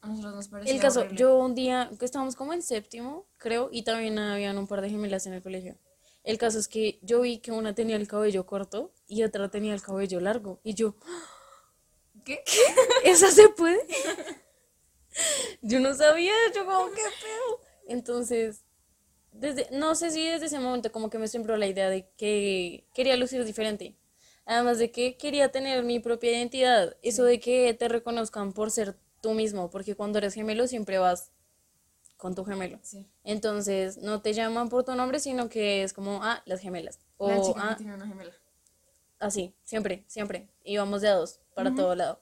A 0.00 0.06
nosotros 0.08 0.34
nos 0.36 0.48
parecía 0.48 0.74
El 0.74 0.80
caso, 0.80 1.00
horrible. 1.00 1.18
yo 1.18 1.38
un 1.38 1.54
día, 1.56 1.90
que 1.98 2.04
estábamos 2.04 2.36
como 2.36 2.52
en 2.52 2.62
séptimo, 2.62 3.26
creo, 3.36 3.68
y 3.72 3.82
también 3.82 4.16
habían 4.18 4.56
un 4.56 4.68
par 4.68 4.80
de 4.80 4.90
gemelas 4.90 5.26
en 5.26 5.32
el 5.32 5.42
colegio. 5.42 5.76
El 6.22 6.38
caso 6.38 6.58
es 6.60 6.68
que 6.68 7.00
yo 7.02 7.20
vi 7.22 7.38
que 7.38 7.50
una 7.50 7.74
tenía 7.74 7.96
el 7.96 8.06
cabello 8.06 8.46
corto 8.46 8.92
y 9.08 9.24
otra 9.24 9.48
tenía 9.50 9.74
el 9.74 9.82
cabello 9.82 10.20
largo. 10.20 10.60
Y 10.62 10.74
yo, 10.74 10.94
¿Qué? 12.24 12.44
¿esa 13.04 13.30
se 13.32 13.48
puede? 13.48 13.80
Yo 15.62 15.80
no 15.80 15.94
sabía, 15.94 16.32
yo 16.54 16.64
como, 16.64 16.86
qué 16.90 17.02
feo. 17.02 17.60
Entonces, 17.88 18.64
desde, 19.32 19.68
no 19.72 19.94
sé 19.94 20.10
si 20.10 20.26
desde 20.26 20.46
ese 20.46 20.58
momento 20.58 20.90
como 20.92 21.10
que 21.10 21.18
me 21.18 21.28
sembró 21.28 21.56
la 21.56 21.66
idea 21.66 21.88
de 21.90 22.08
que 22.16 22.86
quería 22.94 23.16
lucir 23.16 23.44
diferente. 23.44 23.96
Además 24.44 24.78
de 24.78 24.90
que 24.90 25.16
quería 25.16 25.50
tener 25.50 25.84
mi 25.84 26.00
propia 26.00 26.32
identidad. 26.32 26.96
Eso 27.02 27.24
de 27.24 27.38
que 27.38 27.74
te 27.74 27.88
reconozcan 27.88 28.52
por 28.52 28.70
ser 28.70 28.98
tú 29.20 29.32
mismo, 29.34 29.70
porque 29.70 29.94
cuando 29.94 30.18
eres 30.18 30.34
gemelo 30.34 30.66
siempre 30.66 30.98
vas 30.98 31.32
con 32.16 32.34
tu 32.34 32.44
gemelo. 32.44 32.78
Sí. 32.82 33.06
Entonces, 33.24 33.98
no 33.98 34.22
te 34.22 34.32
llaman 34.32 34.68
por 34.68 34.84
tu 34.84 34.94
nombre, 34.94 35.20
sino 35.20 35.48
que 35.48 35.82
es 35.82 35.92
como, 35.92 36.20
ah, 36.22 36.42
las 36.46 36.60
gemelas. 36.60 36.98
O, 37.16 37.28
La 37.28 37.40
chica 37.42 37.60
ah, 37.62 37.68
que 37.70 37.84
tiene 37.84 37.94
una 37.94 38.06
gemela. 38.06 38.32
así, 39.18 39.54
siempre, 39.64 40.04
siempre. 40.08 40.48
Íbamos 40.64 41.02
de 41.02 41.08
a 41.08 41.14
dos 41.14 41.40
para 41.54 41.74
todo 41.74 41.94
lado. 41.94 42.20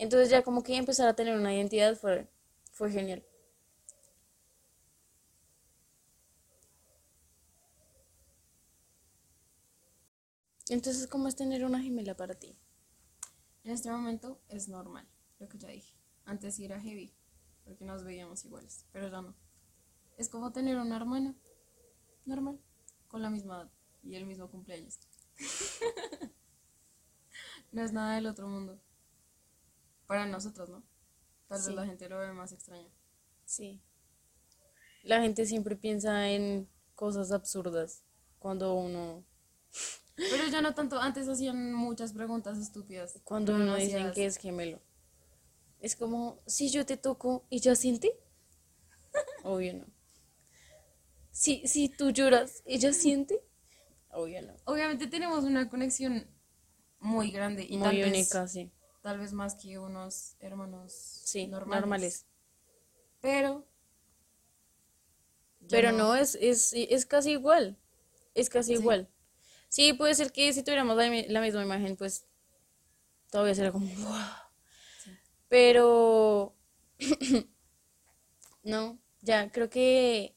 Entonces 0.00 0.30
ya 0.30 0.42
como 0.42 0.62
que 0.62 0.76
empezar 0.76 1.06
a 1.08 1.14
tener 1.14 1.36
una 1.38 1.54
identidad 1.54 1.94
fue, 1.94 2.26
fue 2.72 2.90
genial. 2.90 3.22
Entonces, 10.70 11.06
¿cómo 11.06 11.28
es 11.28 11.36
tener 11.36 11.66
una 11.66 11.82
gemela 11.82 12.16
para 12.16 12.34
ti? 12.34 12.56
En 13.62 13.72
este 13.72 13.90
momento 13.90 14.40
es 14.48 14.68
normal, 14.68 15.06
lo 15.38 15.50
que 15.50 15.58
ya 15.58 15.68
dije. 15.68 15.94
Antes 16.24 16.58
era 16.58 16.80
heavy, 16.80 17.12
porque 17.64 17.84
nos 17.84 18.02
veíamos 18.02 18.42
iguales, 18.46 18.86
pero 18.92 19.10
ya 19.10 19.20
no. 19.20 19.34
Es 20.16 20.30
como 20.30 20.50
tener 20.50 20.78
una 20.78 20.96
hermana, 20.96 21.34
normal, 22.24 22.58
con 23.08 23.20
la 23.20 23.28
misma 23.28 23.56
edad 23.56 23.70
y 24.02 24.14
el 24.14 24.24
mismo 24.24 24.50
cumpleaños. 24.50 24.98
no 27.72 27.82
es 27.82 27.92
nada 27.92 28.14
del 28.14 28.28
otro 28.28 28.48
mundo. 28.48 28.80
Para 30.10 30.26
nosotros, 30.26 30.68
¿no? 30.68 30.82
Tal 31.46 31.60
Sí. 31.60 31.66
vez 31.68 31.76
la 31.76 31.86
gente 31.86 32.08
lo 32.08 32.18
ve 32.18 32.32
más 32.32 32.50
extraño. 32.50 32.90
Sí. 33.44 33.80
La 35.04 35.20
gente 35.22 35.46
siempre 35.46 35.76
piensa 35.76 36.28
en 36.30 36.68
cosas 36.96 37.30
absurdas 37.30 38.02
cuando 38.40 38.74
uno, 38.74 39.24
Pero 40.16 40.48
ya 40.48 40.60
no 40.62 40.74
tanto, 40.74 40.98
antes 41.00 41.28
hacían 41.28 41.72
muchas 41.72 42.12
preguntas 42.12 42.58
estúpidas. 42.58 43.20
cuando 43.22 43.54
uno 43.54 43.66
no 43.66 43.76
dicen 43.76 44.10
que 44.12 44.26
es 44.26 44.36
gemelo. 44.36 44.80
Es 45.78 45.94
como, 45.94 46.42
si 46.44 46.70
yo 46.70 46.84
te 46.84 46.96
toco 46.96 47.46
y 47.48 47.60
ya 47.60 47.76
siente. 47.76 48.12
Obvio 49.44 49.74
no. 49.74 49.86
Si, 51.30 51.66
si 51.68 51.88
tú 51.88 52.10
lloras, 52.10 52.62
¿ella 52.66 52.92
siente? 52.92 53.40
Obvio 54.10 54.42
no. 54.42 54.54
Obviamente 54.64 55.06
tenemos 55.06 55.44
una 55.44 55.70
conexión 55.70 56.26
muy 56.98 57.30
grande 57.30 57.62
y 57.62 57.78
tal 57.78 57.92
Muy 57.94 58.02
vez, 58.02 58.08
única, 58.12 58.48
sí. 58.48 58.70
Tal 59.02 59.18
vez 59.18 59.32
más 59.32 59.54
que 59.56 59.78
unos 59.78 60.36
hermanos 60.40 60.92
Sí, 61.24 61.46
normales. 61.46 61.80
normales. 61.80 62.26
Pero 63.20 63.66
Pero 65.70 65.92
no, 65.92 66.14
es, 66.16 66.34
es, 66.40 66.72
es 66.74 67.06
casi 67.06 67.32
igual. 67.32 67.78
Es 68.34 68.50
casi 68.50 68.74
Sí. 68.74 68.78
igual. 68.80 69.08
Sí, 69.68 69.92
puede 69.92 70.14
ser 70.14 70.32
que 70.32 70.52
si 70.52 70.62
tuviéramos 70.64 70.96
la, 70.96 71.08
mi- 71.10 71.28
la 71.28 71.40
misma 71.40 71.62
imagen, 71.62 71.96
pues 71.96 72.26
todavía 73.30 73.54
sería 73.54 73.72
como, 73.72 73.86
"Wow". 73.86 74.16
Pero 75.48 76.54
no, 78.62 78.98
ya 79.22 79.50
creo 79.52 79.70
que 79.70 80.34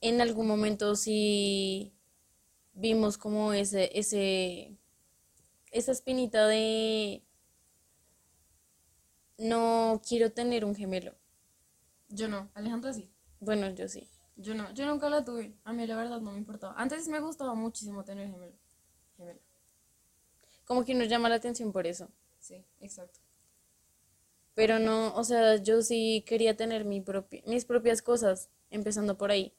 en 0.00 0.20
algún 0.20 0.46
momento 0.46 0.96
sí 0.96 1.94
vimos 2.74 3.18
como 3.18 3.52
ese, 3.52 3.98
ese, 3.98 4.78
esa 5.72 5.92
espinita 5.92 6.46
de 6.48 7.24
no 9.38 10.00
quiero 10.06 10.32
tener 10.32 10.64
un 10.64 10.74
gemelo. 10.74 11.14
Yo 12.08 12.28
no, 12.28 12.50
Alejandra 12.54 12.92
sí. 12.92 13.10
Bueno, 13.40 13.70
yo 13.70 13.88
sí. 13.88 14.08
Yo 14.36 14.54
no, 14.54 14.72
yo 14.72 14.86
nunca 14.86 15.08
la 15.08 15.24
tuve. 15.24 15.54
A 15.64 15.72
mí 15.72 15.86
la 15.86 15.96
verdad 15.96 16.20
no 16.20 16.32
me 16.32 16.38
importaba. 16.38 16.74
Antes 16.76 17.08
me 17.08 17.20
gustaba 17.20 17.54
muchísimo 17.54 18.04
tener 18.04 18.30
gemelo. 18.30 18.56
Gemela. 19.16 19.40
Como 20.64 20.84
que 20.84 20.94
nos 20.94 21.08
llama 21.08 21.28
la 21.28 21.36
atención 21.36 21.72
por 21.72 21.86
eso. 21.86 22.08
Sí, 22.38 22.64
exacto. 22.80 23.20
Pero 24.54 24.78
no, 24.78 25.14
o 25.14 25.24
sea, 25.24 25.56
yo 25.56 25.82
sí 25.82 26.24
quería 26.26 26.56
tener 26.56 26.84
mi 26.84 27.00
propia, 27.00 27.42
mis 27.46 27.64
propias 27.64 28.02
cosas, 28.02 28.50
empezando 28.70 29.18
por 29.18 29.30
ahí. 29.30 29.52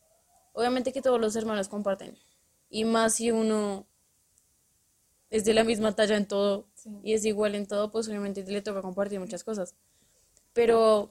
Obviamente 0.54 0.94
que 0.94 1.02
todos 1.02 1.20
los 1.20 1.36
hermanos 1.36 1.68
comparten. 1.68 2.18
Y 2.70 2.86
más 2.86 3.16
si 3.16 3.32
uno 3.32 3.88
es 5.30 5.44
de 5.46 5.54
la 5.54 5.64
misma 5.64 5.96
talla 5.96 6.16
en 6.18 6.28
todo 6.28 6.68
Sí. 6.76 6.90
y 7.04 7.14
es 7.14 7.26
igual 7.26 7.56
en 7.56 7.68
todo, 7.68 7.92
pues 7.92 8.08
obviamente 8.08 8.44
le 8.44 8.62
toca 8.62 8.82
compartir 8.82 9.20
muchas 9.20 9.44
cosas. 9.44 9.76
Pero 10.54 11.10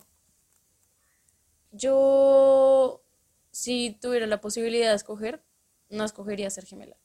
yo, 1.72 3.02
si 3.50 3.98
tuviera 4.00 4.26
la 4.26 4.40
posibilidad 4.40 4.90
de 4.90 4.96
escoger, 4.96 5.42
no 5.90 6.04
escogería 6.04 6.48
ser 6.50 6.64
gemela. 6.66 6.96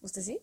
¿Usted 0.00 0.22
sí? 0.22 0.40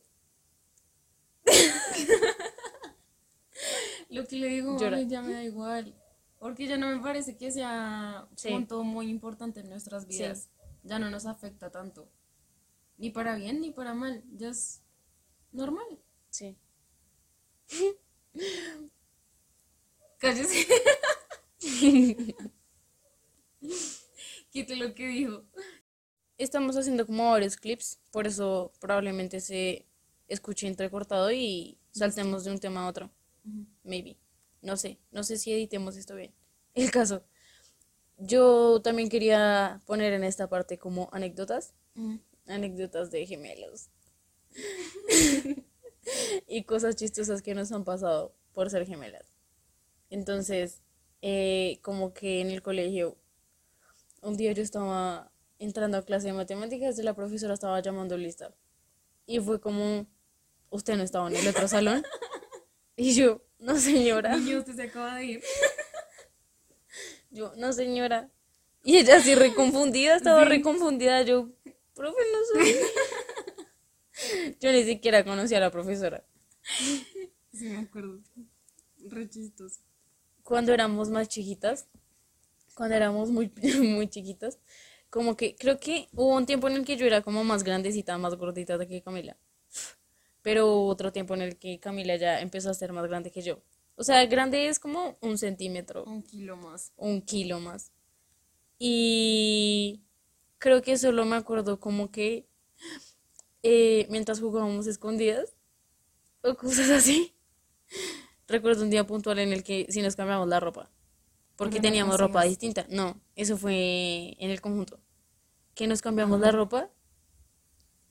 Lo 4.10 4.28
que 4.28 4.36
le 4.36 4.48
digo, 4.48 4.78
ya 5.08 5.22
me 5.22 5.34
da 5.34 5.44
igual. 5.44 5.96
Porque 6.40 6.68
ya 6.68 6.78
no 6.78 6.90
me 6.90 7.02
parece 7.02 7.38
que 7.38 7.52
sea 7.52 8.28
Sí. 8.36 8.50
un 8.50 8.60
punto 8.60 8.84
muy 8.84 9.10
importante 9.10 9.62
en 9.62 9.70
nuestras 9.70 10.06
vidas. 10.06 10.50
Ya 10.84 11.00
no 11.00 11.10
nos 11.10 11.26
afecta 11.26 11.72
tanto. 11.72 12.08
Ni 12.98 13.10
para 13.10 13.36
bien 13.36 13.62
ni 13.62 13.72
para 13.72 13.94
mal. 13.94 14.24
Ya 14.38 14.50
es 14.50 14.82
normal. 15.56 16.00
Sí. 16.30 16.58
Cállese. 20.20 20.68
Quite 24.52 24.76
lo 24.76 24.94
que 24.94 25.08
dijo. 25.08 25.44
Estamos 26.38 26.76
haciendo 26.78 27.06
como 27.06 27.32
varios 27.32 27.56
clips, 27.56 28.00
por 28.12 28.28
eso 28.28 28.72
probablemente 28.80 29.40
se 29.40 29.86
escuche 30.28 30.68
entrecortado 30.68 31.32
y 31.32 31.78
saltemos 31.92 32.44
de 32.44 32.52
un 32.52 32.60
tema 32.60 32.86
a 32.86 32.90
otro. 32.90 33.10
Maybe. 33.84 34.18
No 34.62 34.76
sé, 34.78 35.00
no 35.12 35.24
sé 35.24 35.38
si 35.38 35.54
editemos 35.54 35.96
esto 35.96 36.16
bien. 36.16 36.34
El 36.74 36.92
caso. 36.92 37.24
Yo 38.18 38.82
también 38.82 39.10
quería 39.10 39.82
poner 39.86 40.14
en 40.14 40.24
esta 40.24 40.50
parte 40.50 40.78
como 40.78 41.10
anécdotas, 41.12 41.74
anécdotas 42.48 43.12
de 43.12 43.26
gemelos. 43.26 43.90
Y 46.48 46.64
cosas 46.64 46.96
chistosas 46.96 47.42
que 47.42 47.56
nos 47.56 47.72
han 47.72 47.84
pasado 47.84 48.34
por 48.54 48.70
ser 48.70 48.86
gemelas. 48.86 49.34
Entonces, 50.10 50.82
eh, 51.22 51.80
como 51.82 52.14
que 52.14 52.42
en 52.42 52.52
el 52.52 52.62
colegio, 52.62 53.18
un 54.22 54.38
día 54.38 54.52
yo 54.54 54.64
estaba 54.64 55.32
entrando 55.60 55.98
a 55.98 56.06
clase 56.06 56.28
de 56.28 56.34
matemáticas 56.34 56.98
y 57.00 57.04
la 57.04 57.14
profesora 57.14 57.54
estaba 57.54 57.80
llamando 57.82 58.18
lista. 58.18 58.54
Y 59.26 59.40
fue 59.40 59.60
como, 59.60 60.06
¿usted 60.70 60.96
no 60.98 61.04
estaba 61.04 61.30
en 61.30 61.36
el 61.36 61.48
otro 61.48 61.68
salón? 61.68 62.04
Y 62.98 63.14
yo, 63.14 63.42
no 63.60 63.78
señora, 63.78 64.38
Niño, 64.38 64.60
usted 64.60 64.74
se 64.74 64.84
acaba 64.84 65.18
de 65.18 65.26
ir. 65.26 65.44
yo, 67.30 67.52
no 67.58 67.74
señora. 67.74 68.30
Y 68.86 68.98
ella 68.98 69.18
así 69.18 69.36
reconfundida, 69.36 70.16
estaba 70.16 70.46
reconfundida, 70.46 71.22
yo, 71.24 71.50
profe, 71.94 72.22
no 72.32 72.40
soy. 72.54 72.76
Yo 74.60 74.72
ni 74.72 74.84
siquiera 74.84 75.24
conocía 75.24 75.58
a 75.58 75.62
la 75.62 75.72
profesora. 75.72 76.26
Sí, 77.52 77.66
me 77.70 77.78
acuerdo. 77.80 78.20
Re 79.10 79.30
chistoso. 79.30 79.82
cuando 80.44 80.74
éramos 80.74 81.10
más 81.10 81.30
chiquitas, 81.30 81.88
cuando 82.76 82.96
éramos 82.96 83.30
muy, 83.32 83.52
muy 83.82 84.10
chiquitas, 84.10 84.60
como 85.10 85.38
que 85.38 85.56
creo 85.56 85.80
que 85.80 86.10
hubo 86.14 86.36
un 86.36 86.46
tiempo 86.46 86.68
en 86.70 86.76
el 86.76 86.86
que 86.86 86.98
yo 86.98 87.06
era 87.06 87.22
como 87.22 87.44
más 87.44 87.64
grandecita, 87.64 88.18
más 88.18 88.36
gordita 88.36 88.78
que 88.88 89.02
Camila. 89.04 89.38
Pero 90.42 90.68
hubo 90.68 90.88
otro 90.88 91.12
tiempo 91.12 91.34
en 91.34 91.42
el 91.42 91.58
que 91.58 91.80
Camila 91.80 92.16
ya 92.16 92.40
empezó 92.42 92.70
a 92.70 92.74
ser 92.74 92.94
más 92.94 93.08
grande 93.08 93.32
que 93.32 93.42
yo. 93.42 93.62
O 93.96 94.04
sea, 94.04 94.26
grande 94.26 94.68
es 94.68 94.80
como 94.80 95.18
un 95.22 95.38
centímetro, 95.38 96.04
Un 96.06 96.22
kilo 96.24 96.58
más. 96.58 96.92
un 96.98 97.22
kilo 97.22 97.60
más. 97.60 97.92
Y 98.80 100.02
creo 100.60 100.82
que 100.82 100.98
solo 100.98 101.26
me 101.26 101.36
acuerdo 101.38 101.80
como 101.80 102.12
que 102.12 102.48
eh, 103.68 104.06
mientras 104.12 104.40
jugábamos 104.40 104.86
escondidas 104.86 105.56
o 106.44 106.56
cosas 106.56 106.92
así. 106.92 107.34
Recuerdo 108.48 108.84
un 108.84 108.92
día 108.92 109.08
puntual 109.08 109.40
en 109.40 109.52
el 109.52 109.64
que 109.64 109.88
sí 109.90 110.04
nos 110.04 110.16
cambiamos 110.16 110.48
la 110.48 110.60
ropa. 110.60 110.92
Porque 111.56 111.78
no 111.78 111.82
teníamos 111.82 112.20
ropa 112.20 112.44
distinta. 112.44 112.86
No, 112.90 113.20
eso 113.36 113.58
fue 113.58 114.36
en 114.38 114.52
el 114.52 114.62
conjunto. 114.62 115.00
Que 115.74 115.88
nos 115.88 116.04
cambiamos 116.04 116.40
la 116.40 116.52
ropa 116.52 116.92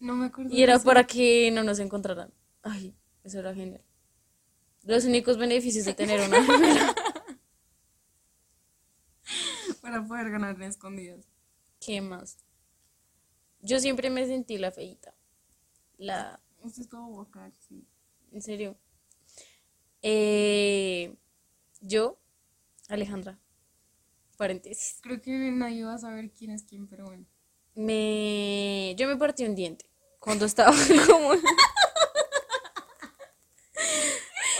No 0.00 0.16
me 0.16 0.26
acuerdo. 0.26 0.52
y 0.52 0.64
era 0.64 0.74
eso. 0.74 0.84
para 0.84 1.06
que 1.06 1.52
no 1.52 1.62
nos 1.62 1.78
encontraran. 1.78 2.34
Ay, 2.62 2.96
eso 3.22 3.38
era 3.38 3.54
genial. 3.54 3.84
Los 4.82 5.04
únicos 5.04 5.38
beneficios 5.38 5.84
de 5.84 5.94
tener 6.00 6.20
una 6.26 6.42
gemela. 6.42 6.94
para 9.80 10.04
poder 10.04 10.30
ganar 10.30 10.56
en 10.56 10.64
escondidas. 10.64 11.28
¿Qué 11.78 12.00
más? 12.00 12.38
Yo 13.60 13.78
siempre 13.78 14.10
me 14.10 14.26
sentí 14.26 14.58
la 14.58 14.72
feita. 14.72 15.14
La, 15.98 16.40
Usted 16.64 16.82
es 16.82 16.88
todo 16.88 17.06
vocal, 17.08 17.52
sí. 17.68 17.86
en 18.32 18.40
serio. 18.40 18.76
Eh, 20.00 21.14
yo, 21.80 22.18
Alejandra, 22.88 23.38
paréntesis. 24.38 24.98
Creo 25.02 25.20
que 25.20 25.30
nadie 25.30 25.84
va 25.84 25.94
a 25.94 25.98
saber 25.98 26.30
quién 26.30 26.52
es 26.52 26.62
quién, 26.62 26.86
pero 26.88 27.04
bueno. 27.04 27.26
Me, 27.74 28.94
yo 28.96 29.06
me 29.08 29.16
partí 29.16 29.44
un 29.44 29.54
diente 29.54 29.84
cuando 30.20 30.46
estaba 30.46 30.74
como... 31.06 31.32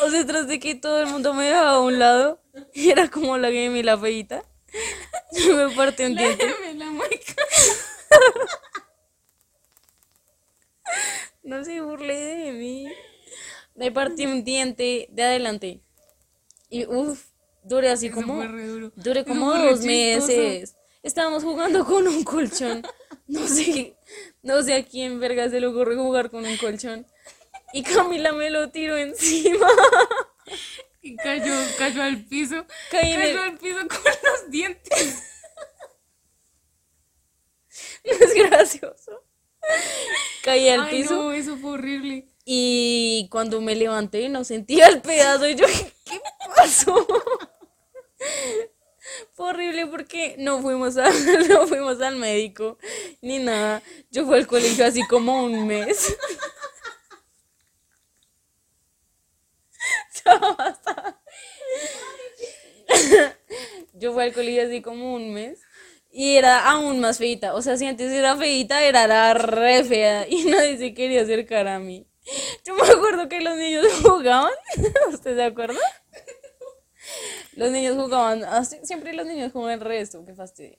O 0.03 0.11
sea, 0.11 0.27
tras 0.27 0.47
de 0.47 0.61
que 0.61 0.75
todo 0.75 1.01
el 1.01 1.07
mundo 1.07 1.33
me 1.33 1.45
dejaba 1.45 1.71
a 1.71 1.81
un 1.81 1.99
lado, 1.99 2.43
y 2.75 2.91
era 2.91 3.09
como 3.11 3.39
la 3.39 3.49
game 3.49 3.79
y 3.79 3.83
la 3.83 3.97
feita. 3.97 4.45
Yo 5.33 5.57
me 5.57 5.75
partí 5.75 6.05
un 6.05 6.17
diente. 6.17 6.47
La 6.75 6.91
mueca. 6.91 7.35
No 11.55 11.65
se 11.65 11.81
burle 11.81 12.15
de 12.17 12.53
mí. 12.53 12.93
Me 13.77 13.93
partí 13.93 14.27
un 14.27 14.43
diente 14.43 15.07
de 15.13 15.23
adelante. 15.23 15.81
Y 16.69 16.85
uff, 16.87 17.27
duré 17.63 17.91
así 17.91 18.07
Eso 18.09 18.17
como. 18.17 18.43
Duré 18.97 19.21
Eso 19.21 19.29
como 19.29 19.53
re 19.55 19.71
dos 19.71 19.81
meses. 19.85 20.75
Estábamos 21.05 21.45
jugando 21.45 21.85
con 21.85 22.09
un 22.09 22.25
colchón. 22.25 22.85
No 23.29 23.47
sé, 23.47 23.97
no 24.43 24.63
sé 24.63 24.75
a 24.75 24.85
quién 24.85 25.21
verga 25.21 25.49
se 25.49 25.61
le 25.61 25.69
ocurre 25.69 25.95
jugar 25.97 26.29
con 26.31 26.45
un 26.45 26.57
colchón. 26.57 27.07
Y 27.73 27.83
Camila 27.85 28.33
me 28.33 28.51
lo 28.51 28.71
tiró 28.71 28.97
encima. 28.97 29.69
Y 31.03 31.17
cayó, 31.17 31.55
cayó 31.79 32.03
al 32.03 32.25
piso. 32.25 32.67
Caí 32.91 33.15
cayó 33.15 33.31
el- 33.31 33.39
al 33.39 33.59
piso 33.59 33.79
con 33.79 34.13
los 34.25 34.51
dientes. 34.51 35.23
No 38.05 38.13
es 38.13 38.35
gracioso. 38.35 39.25
Caí 40.43 40.69
al 40.69 40.83
Ay, 40.83 41.03
piso. 41.03 41.15
no, 41.15 41.33
eso 41.33 41.57
fue 41.57 41.73
horrible. 41.73 42.27
Y 42.45 43.29
cuando 43.31 43.61
me 43.61 43.75
levanté 43.75 44.29
no 44.29 44.45
sentía 44.45 44.89
el 44.89 45.01
pedazo 45.01 45.49
y 45.49 45.55
yo, 45.55 45.67
¿qué 46.05 46.21
pasó? 46.55 47.07
Fue 49.33 49.49
horrible 49.49 49.87
porque 49.87 50.37
no 50.39 50.61
fuimos, 50.61 50.97
a, 50.97 51.11
no 51.49 51.67
fuimos 51.67 52.01
al 52.01 52.17
médico 52.17 52.79
ni 53.23 53.39
nada. 53.39 53.83
Yo 54.11 54.27
fui 54.27 54.37
al 54.37 54.47
colegio 54.47 54.87
así 54.87 55.07
como 55.07 55.45
un 55.45 55.67
mes. 55.67 56.17
Yo 63.95 64.13
fui 64.13 64.25
al 64.25 64.33
colegio 64.33 64.67
así 64.67 64.83
como 64.83 65.15
un 65.15 65.33
mes 65.33 65.61
y 66.15 66.37
era 66.37 66.71
aún 66.71 67.01
más 67.01 67.19
feita. 67.19 67.55
O 67.55 67.63
sea, 67.63 67.77
si 67.77 67.87
antes 67.87 68.13
era 68.13 68.37
feita, 68.37 68.85
era 68.85 69.07
la 69.09 69.35
re 69.35 69.85
fea 69.85 70.29
y 70.31 70.45
nadie 70.47 70.79
se 70.79 70.95
quería 70.95 71.23
acercar 71.23 71.69
a 71.69 71.81
mí. 71.81 72.07
Yo 72.65 72.75
me 72.77 72.83
acuerdo 72.89 73.29
que 73.29 73.41
los 73.43 73.57
niños 73.57 73.87
jugaban. 74.03 74.53
¿Usted 75.13 75.37
se 75.37 75.43
acuerda? 75.45 75.79
Los 77.57 77.71
niños 77.71 77.97
jugaban, 77.97 78.45
así- 78.45 78.81
siempre 78.83 79.13
los 79.15 79.27
niños 79.27 79.53
juegan 79.53 79.73
el 79.73 79.81
resto, 79.81 80.25
qué 80.25 80.35
fastidio. 80.35 80.79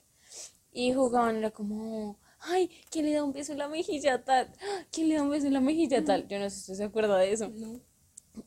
Y 0.72 0.92
jugaban, 0.92 1.36
era 1.36 1.50
como, 1.50 2.18
ay, 2.40 2.70
¿quién 2.90 3.06
le 3.06 3.14
da 3.14 3.24
un 3.24 3.32
beso 3.32 3.52
en 3.52 3.58
la 3.58 3.68
mejilla 3.68 4.24
tal? 4.24 4.52
¿Quién 4.92 5.08
le 5.08 5.16
da 5.16 5.22
un 5.22 5.30
beso 5.30 5.46
en 5.46 5.54
la 5.54 5.60
mejilla 5.60 6.04
tal? 6.04 6.28
Yo 6.28 6.38
no 6.38 6.50
sé 6.50 6.56
si 6.56 6.62
usted 6.62 6.74
se 6.76 6.84
acuerda 6.84 7.18
de 7.18 7.32
eso. 7.32 7.48
No. 7.48 7.80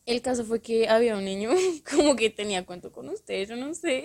El 0.06 0.22
caso 0.22 0.46
fue 0.46 0.62
que 0.62 0.90
había 0.90 1.18
un 1.18 1.26
niño 1.26 1.52
como 1.90 2.16
que 2.16 2.30
tenía 2.30 2.66
cuento 2.66 2.92
con 2.92 3.10
usted, 3.10 3.48
yo 3.48 3.56
no 3.58 3.74
sé. 3.74 4.04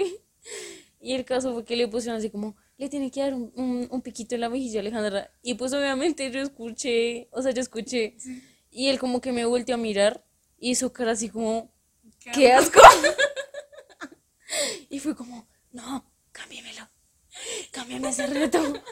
Y 1.05 1.13
el 1.15 1.25
caso 1.27 1.53
fue 1.53 1.65
que 1.67 1.77
le 1.77 1.87
pusieron 1.87 2.19
así 2.19 2.31
como, 2.31 2.57
le 2.79 2.89
tiene 2.89 3.11
que 3.11 3.21
dar 3.21 3.35
un, 3.35 3.53
un, 3.57 3.89
un 3.91 4.01
piquito 4.03 4.35
en 4.35 4.41
la 4.41 4.49
mejilla 4.49 4.79
a 4.79 4.81
Alejandra. 4.81 5.31
Y 5.43 5.55
pues 5.55 5.73
obviamente 5.75 6.31
yo 6.31 6.41
escuché, 6.41 7.29
o 7.31 7.43
sea, 7.43 7.53
yo 7.53 7.61
escuché. 7.61 8.17
Y 8.71 8.89
él 8.89 8.99
como 8.99 9.21
que 9.21 9.31
me 9.33 9.45
volteó 9.45 9.75
a 9.75 9.79
mirar 9.79 10.25
y 10.59 10.77
su 10.77 10.93
cara 10.93 11.13
así 11.13 11.29
como, 11.29 11.71
¡qué 12.33 12.53
asco! 12.53 12.81
y 14.89 14.99
fue 14.99 15.15
como, 15.15 15.47
no, 15.73 16.11
cámbiamelo, 16.33 16.89
cámbiame 17.71 18.09
ese 18.09 18.27
reto. 18.27 18.61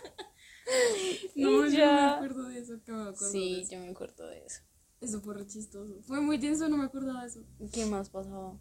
No, 1.34 1.34
Y 1.34 1.42
yo 1.42 1.50
no 1.50 1.62
me 1.70 1.76
ya. 1.76 2.14
acuerdo 2.14 2.44
de 2.48 2.60
eso. 2.60 2.80
Que 2.84 2.92
me 2.92 3.00
acuerdo 3.02 3.26
de 3.26 3.32
Sí, 3.32 3.60
eso. 3.62 3.72
yo 3.72 3.78
me 3.80 3.88
acuerdo 3.90 4.26
de 4.28 4.38
eso. 4.46 4.60
Eso 5.00 5.20
fue 5.20 5.34
re 5.34 5.46
chistoso. 5.46 6.00
Fue 6.02 6.20
muy 6.20 6.38
denso, 6.38 6.68
no 6.68 6.76
me 6.78 6.84
acordaba 6.84 7.22
de 7.22 7.28
eso. 7.28 7.44
¿Qué 7.72 7.84
más 7.86 8.08
pasaba? 8.08 8.56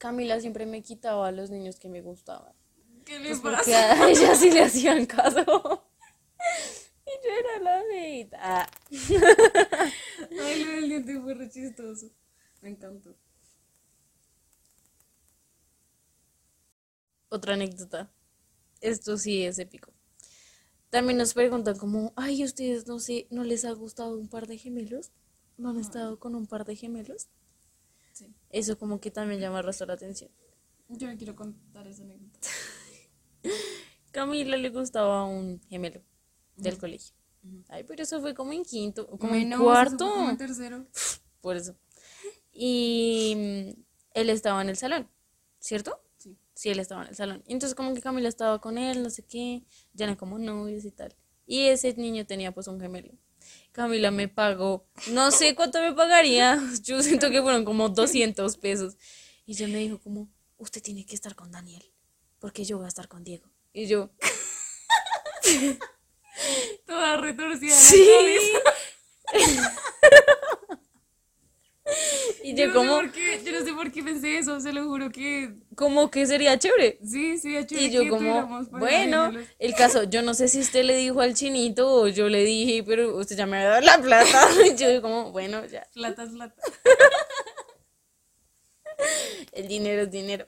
Camila 0.00 0.40
siempre 0.40 0.64
me 0.64 0.82
quitaba 0.82 1.28
a 1.28 1.30
los 1.30 1.50
niños 1.50 1.78
que 1.78 1.90
me 1.90 2.00
gustaban. 2.00 2.54
¿Qué 3.04 3.18
le 3.18 3.28
Pues 3.28 3.40
porque 3.40 3.56
pasa? 3.72 4.02
a 4.02 4.08
ella 4.10 4.34
sí 4.34 4.50
le 4.50 4.62
hacían 4.62 5.04
caso. 5.04 5.84
Y 7.04 7.10
yo 7.22 7.30
era 7.38 7.58
la 7.62 7.82
feita. 7.86 8.38
Ah, 8.40 8.66
Ay, 8.90 10.64
lo 10.64 10.70
del 10.72 10.88
diente 10.88 11.20
fue 11.20 11.34
re 11.34 11.50
chistoso. 11.50 12.06
Me 12.62 12.70
encantó. 12.70 13.14
Otra 17.28 17.54
anécdota. 17.54 18.10
Esto 18.80 19.18
sí 19.18 19.44
es 19.44 19.58
épico. 19.58 19.92
También 20.88 21.18
nos 21.18 21.34
preguntan 21.34 21.76
como, 21.76 22.14
ay, 22.16 22.42
¿ustedes 22.42 22.86
no 22.86 22.98
sé, 23.00 23.26
no 23.30 23.44
les 23.44 23.66
ha 23.66 23.72
gustado 23.72 24.16
un 24.18 24.28
par 24.28 24.46
de 24.46 24.56
gemelos? 24.56 25.10
¿No 25.58 25.68
han 25.68 25.78
estado 25.78 26.18
con 26.18 26.34
un 26.34 26.46
par 26.46 26.64
de 26.64 26.74
gemelos? 26.74 27.28
Sí. 28.20 28.34
Eso 28.50 28.78
como 28.78 29.00
que 29.00 29.10
también 29.10 29.40
llama 29.40 29.62
resto 29.62 29.86
la 29.86 29.94
atención. 29.94 30.30
Yo 30.88 31.08
le 31.08 31.16
quiero 31.16 31.34
contar 31.34 31.86
esa 31.86 32.02
anécdota. 32.02 32.38
Camila 34.12 34.58
le 34.58 34.68
gustaba 34.68 35.24
un 35.24 35.60
gemelo 35.68 36.02
del 36.56 36.76
colegio. 36.76 37.14
Ay, 37.68 37.84
pero 37.84 38.02
eso 38.02 38.20
fue 38.20 38.34
como 38.34 38.52
en 38.52 38.62
quinto, 38.62 39.06
como 39.06 39.34
en 39.34 39.56
cuarto. 39.56 40.10
como 40.10 40.28
en 40.28 40.36
tercero. 40.36 40.86
Por 41.40 41.56
eso. 41.56 41.74
Y 42.52 43.34
mm, 43.36 43.80
él 44.12 44.28
estaba 44.28 44.60
en 44.60 44.68
el 44.68 44.76
salón, 44.76 45.08
¿cierto? 45.58 46.02
Sí. 46.18 46.36
Sí, 46.52 46.68
él 46.68 46.78
estaba 46.78 47.02
en 47.04 47.08
el 47.08 47.16
salón. 47.16 47.42
Entonces 47.46 47.74
como 47.74 47.94
que 47.94 48.02
Camila 48.02 48.28
estaba 48.28 48.60
con 48.60 48.76
él, 48.76 49.02
no 49.02 49.08
sé 49.08 49.22
qué, 49.22 49.64
ya 49.94 50.04
eran 50.04 50.16
como 50.16 50.38
novios 50.38 50.84
y 50.84 50.90
tal. 50.90 51.16
Y 51.46 51.68
ese 51.68 51.94
niño 51.94 52.26
tenía 52.26 52.52
pues 52.52 52.68
un 52.68 52.78
gemelo. 52.78 53.14
Camila 53.72 54.10
me 54.10 54.28
pagó, 54.28 54.86
no 55.08 55.30
sé 55.30 55.54
cuánto 55.54 55.80
me 55.80 55.92
pagaría, 55.92 56.60
yo 56.82 57.02
siento 57.02 57.30
que 57.30 57.42
fueron 57.42 57.64
como 57.64 57.88
200 57.88 58.56
pesos. 58.58 58.96
Y 59.46 59.52
ella 59.52 59.68
me 59.68 59.78
dijo 59.78 59.98
como, 60.00 60.28
usted 60.58 60.82
tiene 60.82 61.06
que 61.06 61.14
estar 61.14 61.34
con 61.34 61.50
Daniel, 61.50 61.84
porque 62.38 62.64
yo 62.64 62.76
voy 62.78 62.86
a 62.86 62.88
estar 62.88 63.08
con 63.08 63.24
Diego. 63.24 63.48
Y 63.72 63.86
yo, 63.86 64.10
Toda 66.86 67.16
retorcida. 67.18 67.76
sí. 67.76 68.08
y 72.44 72.54
Yo 72.54 72.56
yo 72.56 72.66
no, 72.68 72.74
como, 72.74 72.96
sé 72.96 73.02
por 73.02 73.12
qué, 73.12 73.42
yo 73.44 73.52
no 73.58 73.64
sé 73.66 73.72
por 73.72 73.92
qué 73.92 74.02
pensé 74.02 74.38
eso, 74.38 74.60
se 74.60 74.72
lo 74.72 74.84
juro 74.84 75.10
que 75.10 75.54
como 75.74 76.10
que 76.10 76.26
sería 76.26 76.58
chévere. 76.58 76.98
sí, 77.04 77.38
sí, 77.38 77.56
ha 77.56 77.60
hecho 77.60 77.76
Y 77.78 77.90
yo 77.90 78.08
como, 78.08 78.64
bueno, 78.72 79.32
el 79.58 79.74
caso, 79.74 80.04
yo 80.04 80.22
no 80.22 80.34
sé 80.34 80.48
si 80.48 80.60
usted 80.60 80.84
le 80.84 80.96
dijo 80.96 81.20
al 81.20 81.34
chinito 81.34 81.92
o 82.02 82.08
yo 82.08 82.28
le 82.28 82.44
dije, 82.44 82.82
pero 82.84 83.16
usted 83.16 83.36
ya 83.36 83.46
me 83.46 83.58
ha 83.58 83.64
dado 83.64 83.80
la 83.80 83.98
plata. 84.00 84.48
Y 84.66 84.76
yo 84.76 85.00
como, 85.02 85.32
bueno, 85.32 85.64
ya, 85.66 85.86
Plata 85.94 86.24
es 86.24 86.30
plata. 86.30 86.54
el 89.52 89.68
dinero 89.68 90.02
es 90.02 90.10
dinero. 90.10 90.46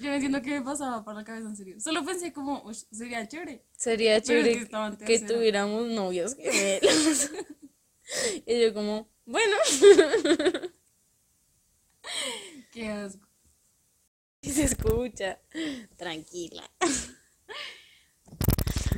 Yo 0.00 0.08
no 0.08 0.14
entiendo 0.14 0.40
qué 0.42 0.50
me 0.50 0.62
pasaba 0.62 1.04
por 1.04 1.14
la 1.14 1.24
cabeza, 1.24 1.48
en 1.48 1.56
serio. 1.56 1.80
Solo 1.80 2.04
pensé 2.04 2.32
como, 2.32 2.62
"Ush, 2.64 2.84
sería 2.92 3.26
chévere. 3.26 3.64
Sería 3.76 4.20
chévere 4.20 4.66
que 4.66 5.04
que 5.04 5.18
tuviéramos 5.20 5.88
novios 5.88 6.36
gemelos. 6.36 7.30
Y 8.46 8.60
yo 8.60 8.74
como, 8.74 9.08
bueno, 9.30 9.56
Qué 12.72 12.88
asco. 12.88 13.26
y 14.40 14.50
se 14.50 14.64
escucha, 14.64 15.38
tranquila. 15.96 16.68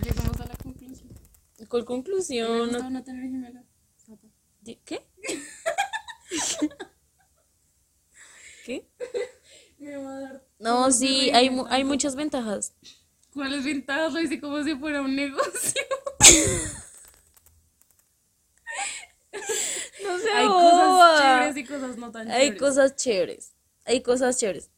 Llegamos 0.03 0.41
a 0.41 0.47
la 0.47 0.55
conclusión. 0.57 1.09
¿Cuál 1.69 1.85
conclusión? 1.85 2.73
no 2.73 3.03
tener. 3.05 3.53
Plata. 4.07 4.27
Di- 4.61 4.77
¿Qué? 4.85 5.07
¿Qué? 8.65 8.89
Me 9.79 9.97
va 9.97 10.17
a 10.17 10.21
dar. 10.21 10.47
No, 10.59 10.91
sí, 10.93 11.31
hay, 11.31 11.51
mu- 11.51 11.67
hay 11.69 11.85
muchas 11.85 12.15
ventajas. 12.17 12.75
¿Cuáles 13.35 13.65
ventajas? 13.65 14.13
Lo 14.13 14.21
hice 14.21 14.41
como 14.41 14.63
si 14.63 14.75
fuera 14.77 15.03
un 15.03 15.15
negocio. 15.17 15.83
No 20.05 20.19
se 20.19 20.31
Hay 20.31 20.47
boba. 20.47 20.61
cosas 20.71 21.21
chéveres 21.23 21.57
y 21.57 21.62
cosas 21.73 21.97
no 21.99 22.11
tan 22.13 22.31
Hay 22.31 22.53
chéveres. 22.53 22.61
cosas 22.61 22.97
chéveres. 22.97 23.55
Hay 23.85 24.03
cosas 24.03 24.39
chéveres. 24.39 24.71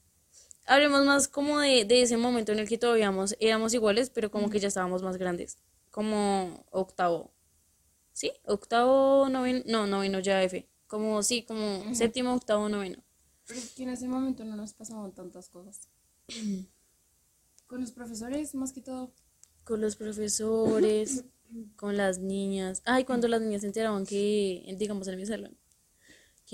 Hablemos 0.67 1.05
más 1.05 1.29
como 1.29 1.59
de, 1.61 1.85
de 1.85 2.03
ese 2.03 2.17
momento 2.17 2.53
en 2.53 2.59
el 2.61 2.69
que 2.69 2.79
todavía 2.79 3.05
éramos, 3.05 3.37
éramos 3.39 3.75
iguales, 3.75 4.11
pero 4.11 4.31
como 4.31 4.49
que 4.49 4.61
ya 4.61 4.69
estábamos 4.69 5.03
más 5.03 5.17
grandes. 5.19 5.59
Como 5.91 6.65
octavo. 6.71 7.33
¿Sí? 8.13 8.33
Octavo, 8.45 9.29
noveno. 9.29 9.63
No, 9.67 9.87
noveno 9.87 10.21
ya 10.21 10.43
F. 10.43 10.69
Como, 10.87 11.23
sí, 11.23 11.43
como 11.45 11.95
séptimo, 11.95 12.33
octavo, 12.35 12.69
noveno. 12.69 13.03
Pero 13.47 13.59
es 13.61 13.71
que 13.73 13.83
en 13.83 13.91
ese 13.91 14.09
momento 14.09 14.45
no 14.45 14.57
nos 14.57 14.73
pasaban 14.73 15.13
tantas 15.13 15.49
cosas. 15.51 15.89
Con 17.67 17.81
los 17.81 17.93
profesores, 17.93 18.55
más 18.55 18.73
que 18.73 18.81
todo. 18.81 19.13
con 19.65 19.81
los 19.81 19.97
profesores, 19.97 21.25
con 21.77 21.97
las 21.97 22.19
niñas. 22.19 22.83
Ay, 22.85 23.05
cuando 23.05 23.27
las 23.29 23.41
niñas 23.41 23.63
se 23.63 23.67
enteraban 23.67 24.05
que, 24.07 24.75
digamos, 24.79 25.09
en 25.09 25.17
mi 25.17 25.25
salón, 25.27 25.57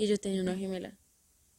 que 0.01 0.07
yo 0.07 0.17
tenía 0.17 0.41
una 0.41 0.57
gemela, 0.57 0.97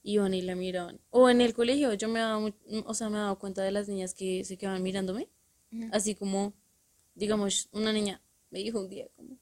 iban 0.03 0.35
y 0.35 0.43
la 0.43 0.57
miraban. 0.57 1.01
O 1.11 1.31
en 1.31 1.41
el 1.41 1.55
colegio, 1.55 1.95
yo 1.95 2.09
me 2.09 2.19
daba, 2.19 2.41
mu- 2.41 2.53
o 2.87 2.93
sea, 2.93 3.09
me 3.09 3.19
daba 3.19 3.37
cuenta 3.39 3.63
de 3.63 3.71
las 3.71 3.87
niñas 3.89 4.15
que 4.15 4.45
se 4.45 4.59
quedaban 4.59 4.83
mirándome, 4.83 5.29
así 5.93 6.17
como, 6.17 6.53
digamos, 7.15 7.69
una 7.71 7.93
niña 7.93 8.21
me 8.51 8.59
dijo 8.59 8.81
un 8.81 8.89
día, 8.89 9.07
como, 9.15 9.39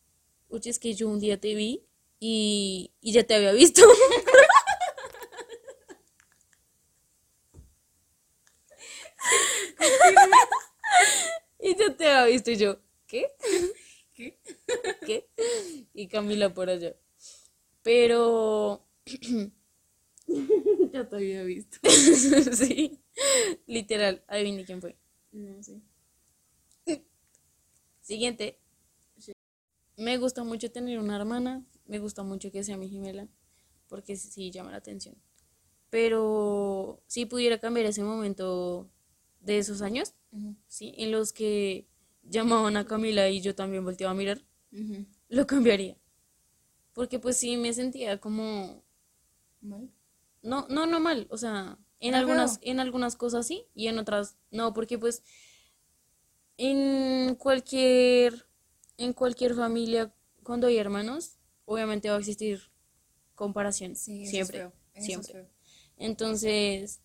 oye, 0.50 0.68
es 0.68 0.78
que 0.78 0.92
yo 0.92 1.08
un 1.08 1.18
día 1.18 1.40
te 1.40 1.54
vi 1.54 1.82
y, 2.18 2.92
y 3.00 3.12
ya 3.12 3.24
te 3.24 3.34
había 3.34 3.52
visto. 3.52 3.80
Y 11.58 11.76
ya 11.76 11.94
te 11.96 12.08
había 12.08 12.32
visto 12.32 12.50
y 12.50 12.56
yo, 12.56 12.78
¿qué? 13.06 13.30
¿Qué? 14.14 14.38
¿Qué? 15.06 15.28
Y 15.94 16.08
Camila 16.08 16.52
por 16.54 16.70
allá. 16.70 16.94
Pero 17.82 18.86
Ya 20.92 21.08
te 21.08 21.16
había 21.16 21.42
visto. 21.42 21.78
sí, 22.52 23.00
literal, 23.66 24.22
adivine 24.28 24.64
quién 24.64 24.80
fue. 24.80 24.96
No 25.32 25.62
sé. 25.62 25.80
Siguiente. 28.00 28.58
Me 29.96 30.16
gusta 30.16 30.44
mucho 30.44 30.70
tener 30.70 30.98
una 30.98 31.16
hermana, 31.16 31.64
me 31.84 31.98
gusta 31.98 32.22
mucho 32.22 32.50
que 32.50 32.64
sea 32.64 32.76
mi 32.76 32.88
gemela, 32.88 33.28
porque 33.86 34.16
sí 34.16 34.50
llama 34.50 34.70
la 34.70 34.78
atención. 34.78 35.14
Pero 35.90 37.02
si 37.06 37.26
pudiera 37.26 37.58
cambiar 37.58 37.86
ese 37.86 38.02
momento 38.02 38.90
de 39.40 39.58
esos 39.58 39.82
años, 39.82 40.14
sí, 40.68 40.94
en 40.96 41.10
los 41.10 41.32
que 41.32 41.86
llamaban 42.22 42.76
a 42.76 42.86
Camila 42.86 43.28
y 43.28 43.42
yo 43.42 43.54
también 43.54 43.84
volteaba 43.84 44.12
a 44.12 44.16
mirar, 44.16 44.42
lo 45.28 45.46
cambiaría. 45.46 45.98
Porque 46.94 47.18
pues 47.18 47.36
sí 47.36 47.56
me 47.56 47.72
sentía 47.72 48.18
como 48.18 48.82
¿Mal? 49.60 49.90
No, 50.42 50.66
no, 50.68 50.86
no 50.86 51.00
mal, 51.00 51.26
o 51.30 51.36
sea, 51.36 51.78
en 52.00 52.10
Era 52.10 52.18
algunas, 52.20 52.58
en 52.62 52.80
algunas 52.80 53.16
cosas 53.16 53.46
sí 53.46 53.66
y 53.74 53.88
en 53.88 53.98
otras 53.98 54.36
no, 54.50 54.72
porque 54.72 54.98
pues 54.98 55.22
en 56.56 57.34
cualquier, 57.36 58.46
en 58.96 59.12
cualquier 59.12 59.54
familia, 59.54 60.14
cuando 60.42 60.66
hay 60.66 60.76
hermanos, 60.78 61.38
obviamente 61.64 62.08
va 62.10 62.16
a 62.16 62.18
existir 62.18 62.70
comparación, 63.34 63.96
Sí, 63.96 64.26
siempre, 64.26 64.70
es 64.94 65.04
siempre. 65.04 65.40
es. 65.42 65.46
Entonces, 65.96 67.00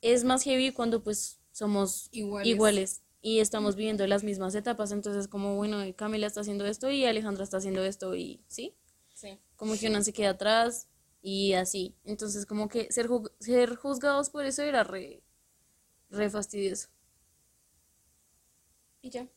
es 0.00 0.24
más 0.24 0.42
heavy 0.44 0.72
cuando 0.72 1.02
pues 1.02 1.40
somos 1.52 2.08
Iguales. 2.12 2.48
iguales 2.48 3.02
y 3.20 3.38
estamos 3.40 3.76
viviendo 3.76 4.06
las 4.06 4.24
mismas 4.24 4.54
etapas, 4.54 4.92
entonces 4.92 5.28
como, 5.28 5.56
bueno, 5.56 5.78
Camila 5.96 6.26
está 6.26 6.40
haciendo 6.40 6.66
esto 6.66 6.90
y 6.90 7.04
Alejandra 7.04 7.44
está 7.44 7.58
haciendo 7.58 7.84
esto 7.84 8.14
y, 8.16 8.42
¿sí? 8.48 8.74
Sí. 9.14 9.38
como 9.56 9.76
que 9.78 9.88
una 9.88 10.02
se 10.02 10.12
queda 10.12 10.30
atrás 10.30 10.88
y 11.22 11.54
así. 11.54 11.96
Entonces, 12.04 12.46
como 12.46 12.68
que 12.68 12.92
ser, 12.92 13.08
ju- 13.08 13.32
ser 13.40 13.76
juzgados 13.76 14.30
por 14.30 14.44
eso 14.44 14.62
era 14.62 14.84
re, 14.84 15.22
re 16.10 16.30
fastidioso. 16.30 16.88
Y 19.02 19.10
ya. 19.10 19.28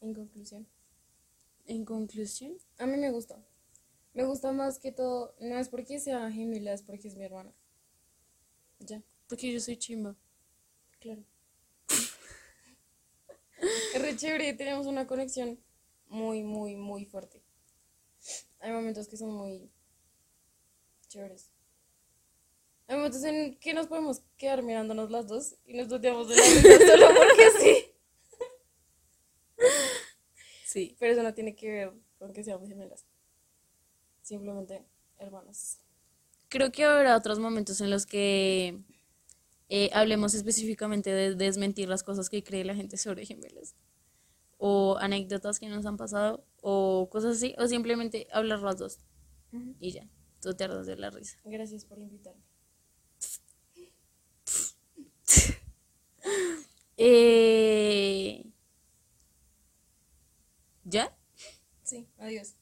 En 0.00 0.14
conclusión. 0.14 0.66
En 1.66 1.84
conclusión, 1.84 2.56
A 2.78 2.86
mí 2.86 2.96
me 2.96 3.10
gusta. 3.10 3.42
Me 4.14 4.24
gusta 4.24 4.52
más 4.52 4.78
que 4.78 4.92
todo. 4.92 5.34
No 5.40 5.58
es 5.58 5.68
porque 5.68 5.98
sea 6.00 6.30
gemela, 6.30 6.72
es 6.72 6.82
porque 6.82 7.08
es 7.08 7.16
mi 7.16 7.24
hermana. 7.24 7.52
Ya. 8.80 9.02
porque 9.28 9.52
yo 9.52 9.60
soy 9.60 9.76
chimba. 9.78 10.14
Claro. 11.00 11.24
es 13.94 14.02
re 14.02 14.16
chévere, 14.16 14.52
tenemos 14.54 14.86
una 14.86 15.06
conexión 15.06 15.58
muy, 16.08 16.42
muy, 16.42 16.76
muy 16.76 17.04
fuerte. 17.06 17.42
Hay 18.60 18.72
momentos 18.72 19.08
que 19.08 19.16
son 19.16 19.32
muy 19.32 19.70
chéveres. 21.14 21.50
Hay 22.86 22.96
momentos 22.96 23.22
en 23.24 23.56
que 23.58 23.72
nos 23.72 23.86
podemos 23.86 24.22
quedar 24.36 24.62
mirándonos 24.62 25.10
las 25.10 25.28
dos 25.28 25.54
y 25.64 25.74
nos 25.74 25.88
volteamos 25.88 26.28
de 26.28 26.36
la 26.36 26.42
solo 26.90 27.06
porque 27.16 27.50
sí. 27.60 27.84
Sí. 30.66 30.96
Pero 30.98 31.12
eso 31.12 31.22
no 31.22 31.32
tiene 31.32 31.54
que 31.54 31.70
ver 31.70 31.92
con 32.18 32.32
que 32.32 32.42
seamos 32.42 32.68
gemelas. 32.68 33.06
Simplemente 34.22 34.84
hermanas. 35.18 35.80
Creo 36.48 36.72
que 36.72 36.84
habrá 36.84 37.16
otros 37.16 37.38
momentos 37.38 37.80
en 37.80 37.90
los 37.90 38.06
que 38.06 38.80
eh, 39.68 39.90
hablemos 39.92 40.34
específicamente 40.34 41.10
de 41.10 41.36
desmentir 41.36 41.88
las 41.88 42.02
cosas 42.02 42.28
que 42.28 42.42
cree 42.42 42.64
la 42.64 42.74
gente 42.74 42.96
sobre 42.96 43.24
gemelas. 43.24 43.76
O 44.58 44.96
anécdotas 44.98 45.60
que 45.60 45.68
nos 45.68 45.86
han 45.86 45.96
pasado, 45.96 46.44
o 46.60 47.08
cosas 47.10 47.36
así, 47.36 47.54
o 47.58 47.66
simplemente 47.66 48.26
hablar 48.32 48.60
las 48.60 48.78
dos. 48.78 48.98
Y 49.78 49.92
ya, 49.92 50.08
Tú 50.44 50.54
te 50.54 50.64
ardas 50.64 50.86
de 50.86 50.96
la 50.96 51.08
risa. 51.08 51.38
Gracias 51.46 51.86
por 51.86 51.98
invitarme. 51.98 52.42
eh... 56.98 58.44
¿Ya? 60.84 61.16
Sí, 61.82 62.06
adiós. 62.18 62.56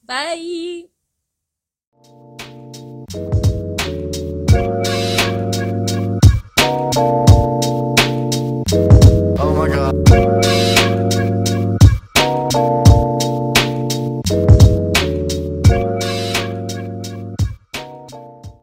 Bye. 0.00 0.90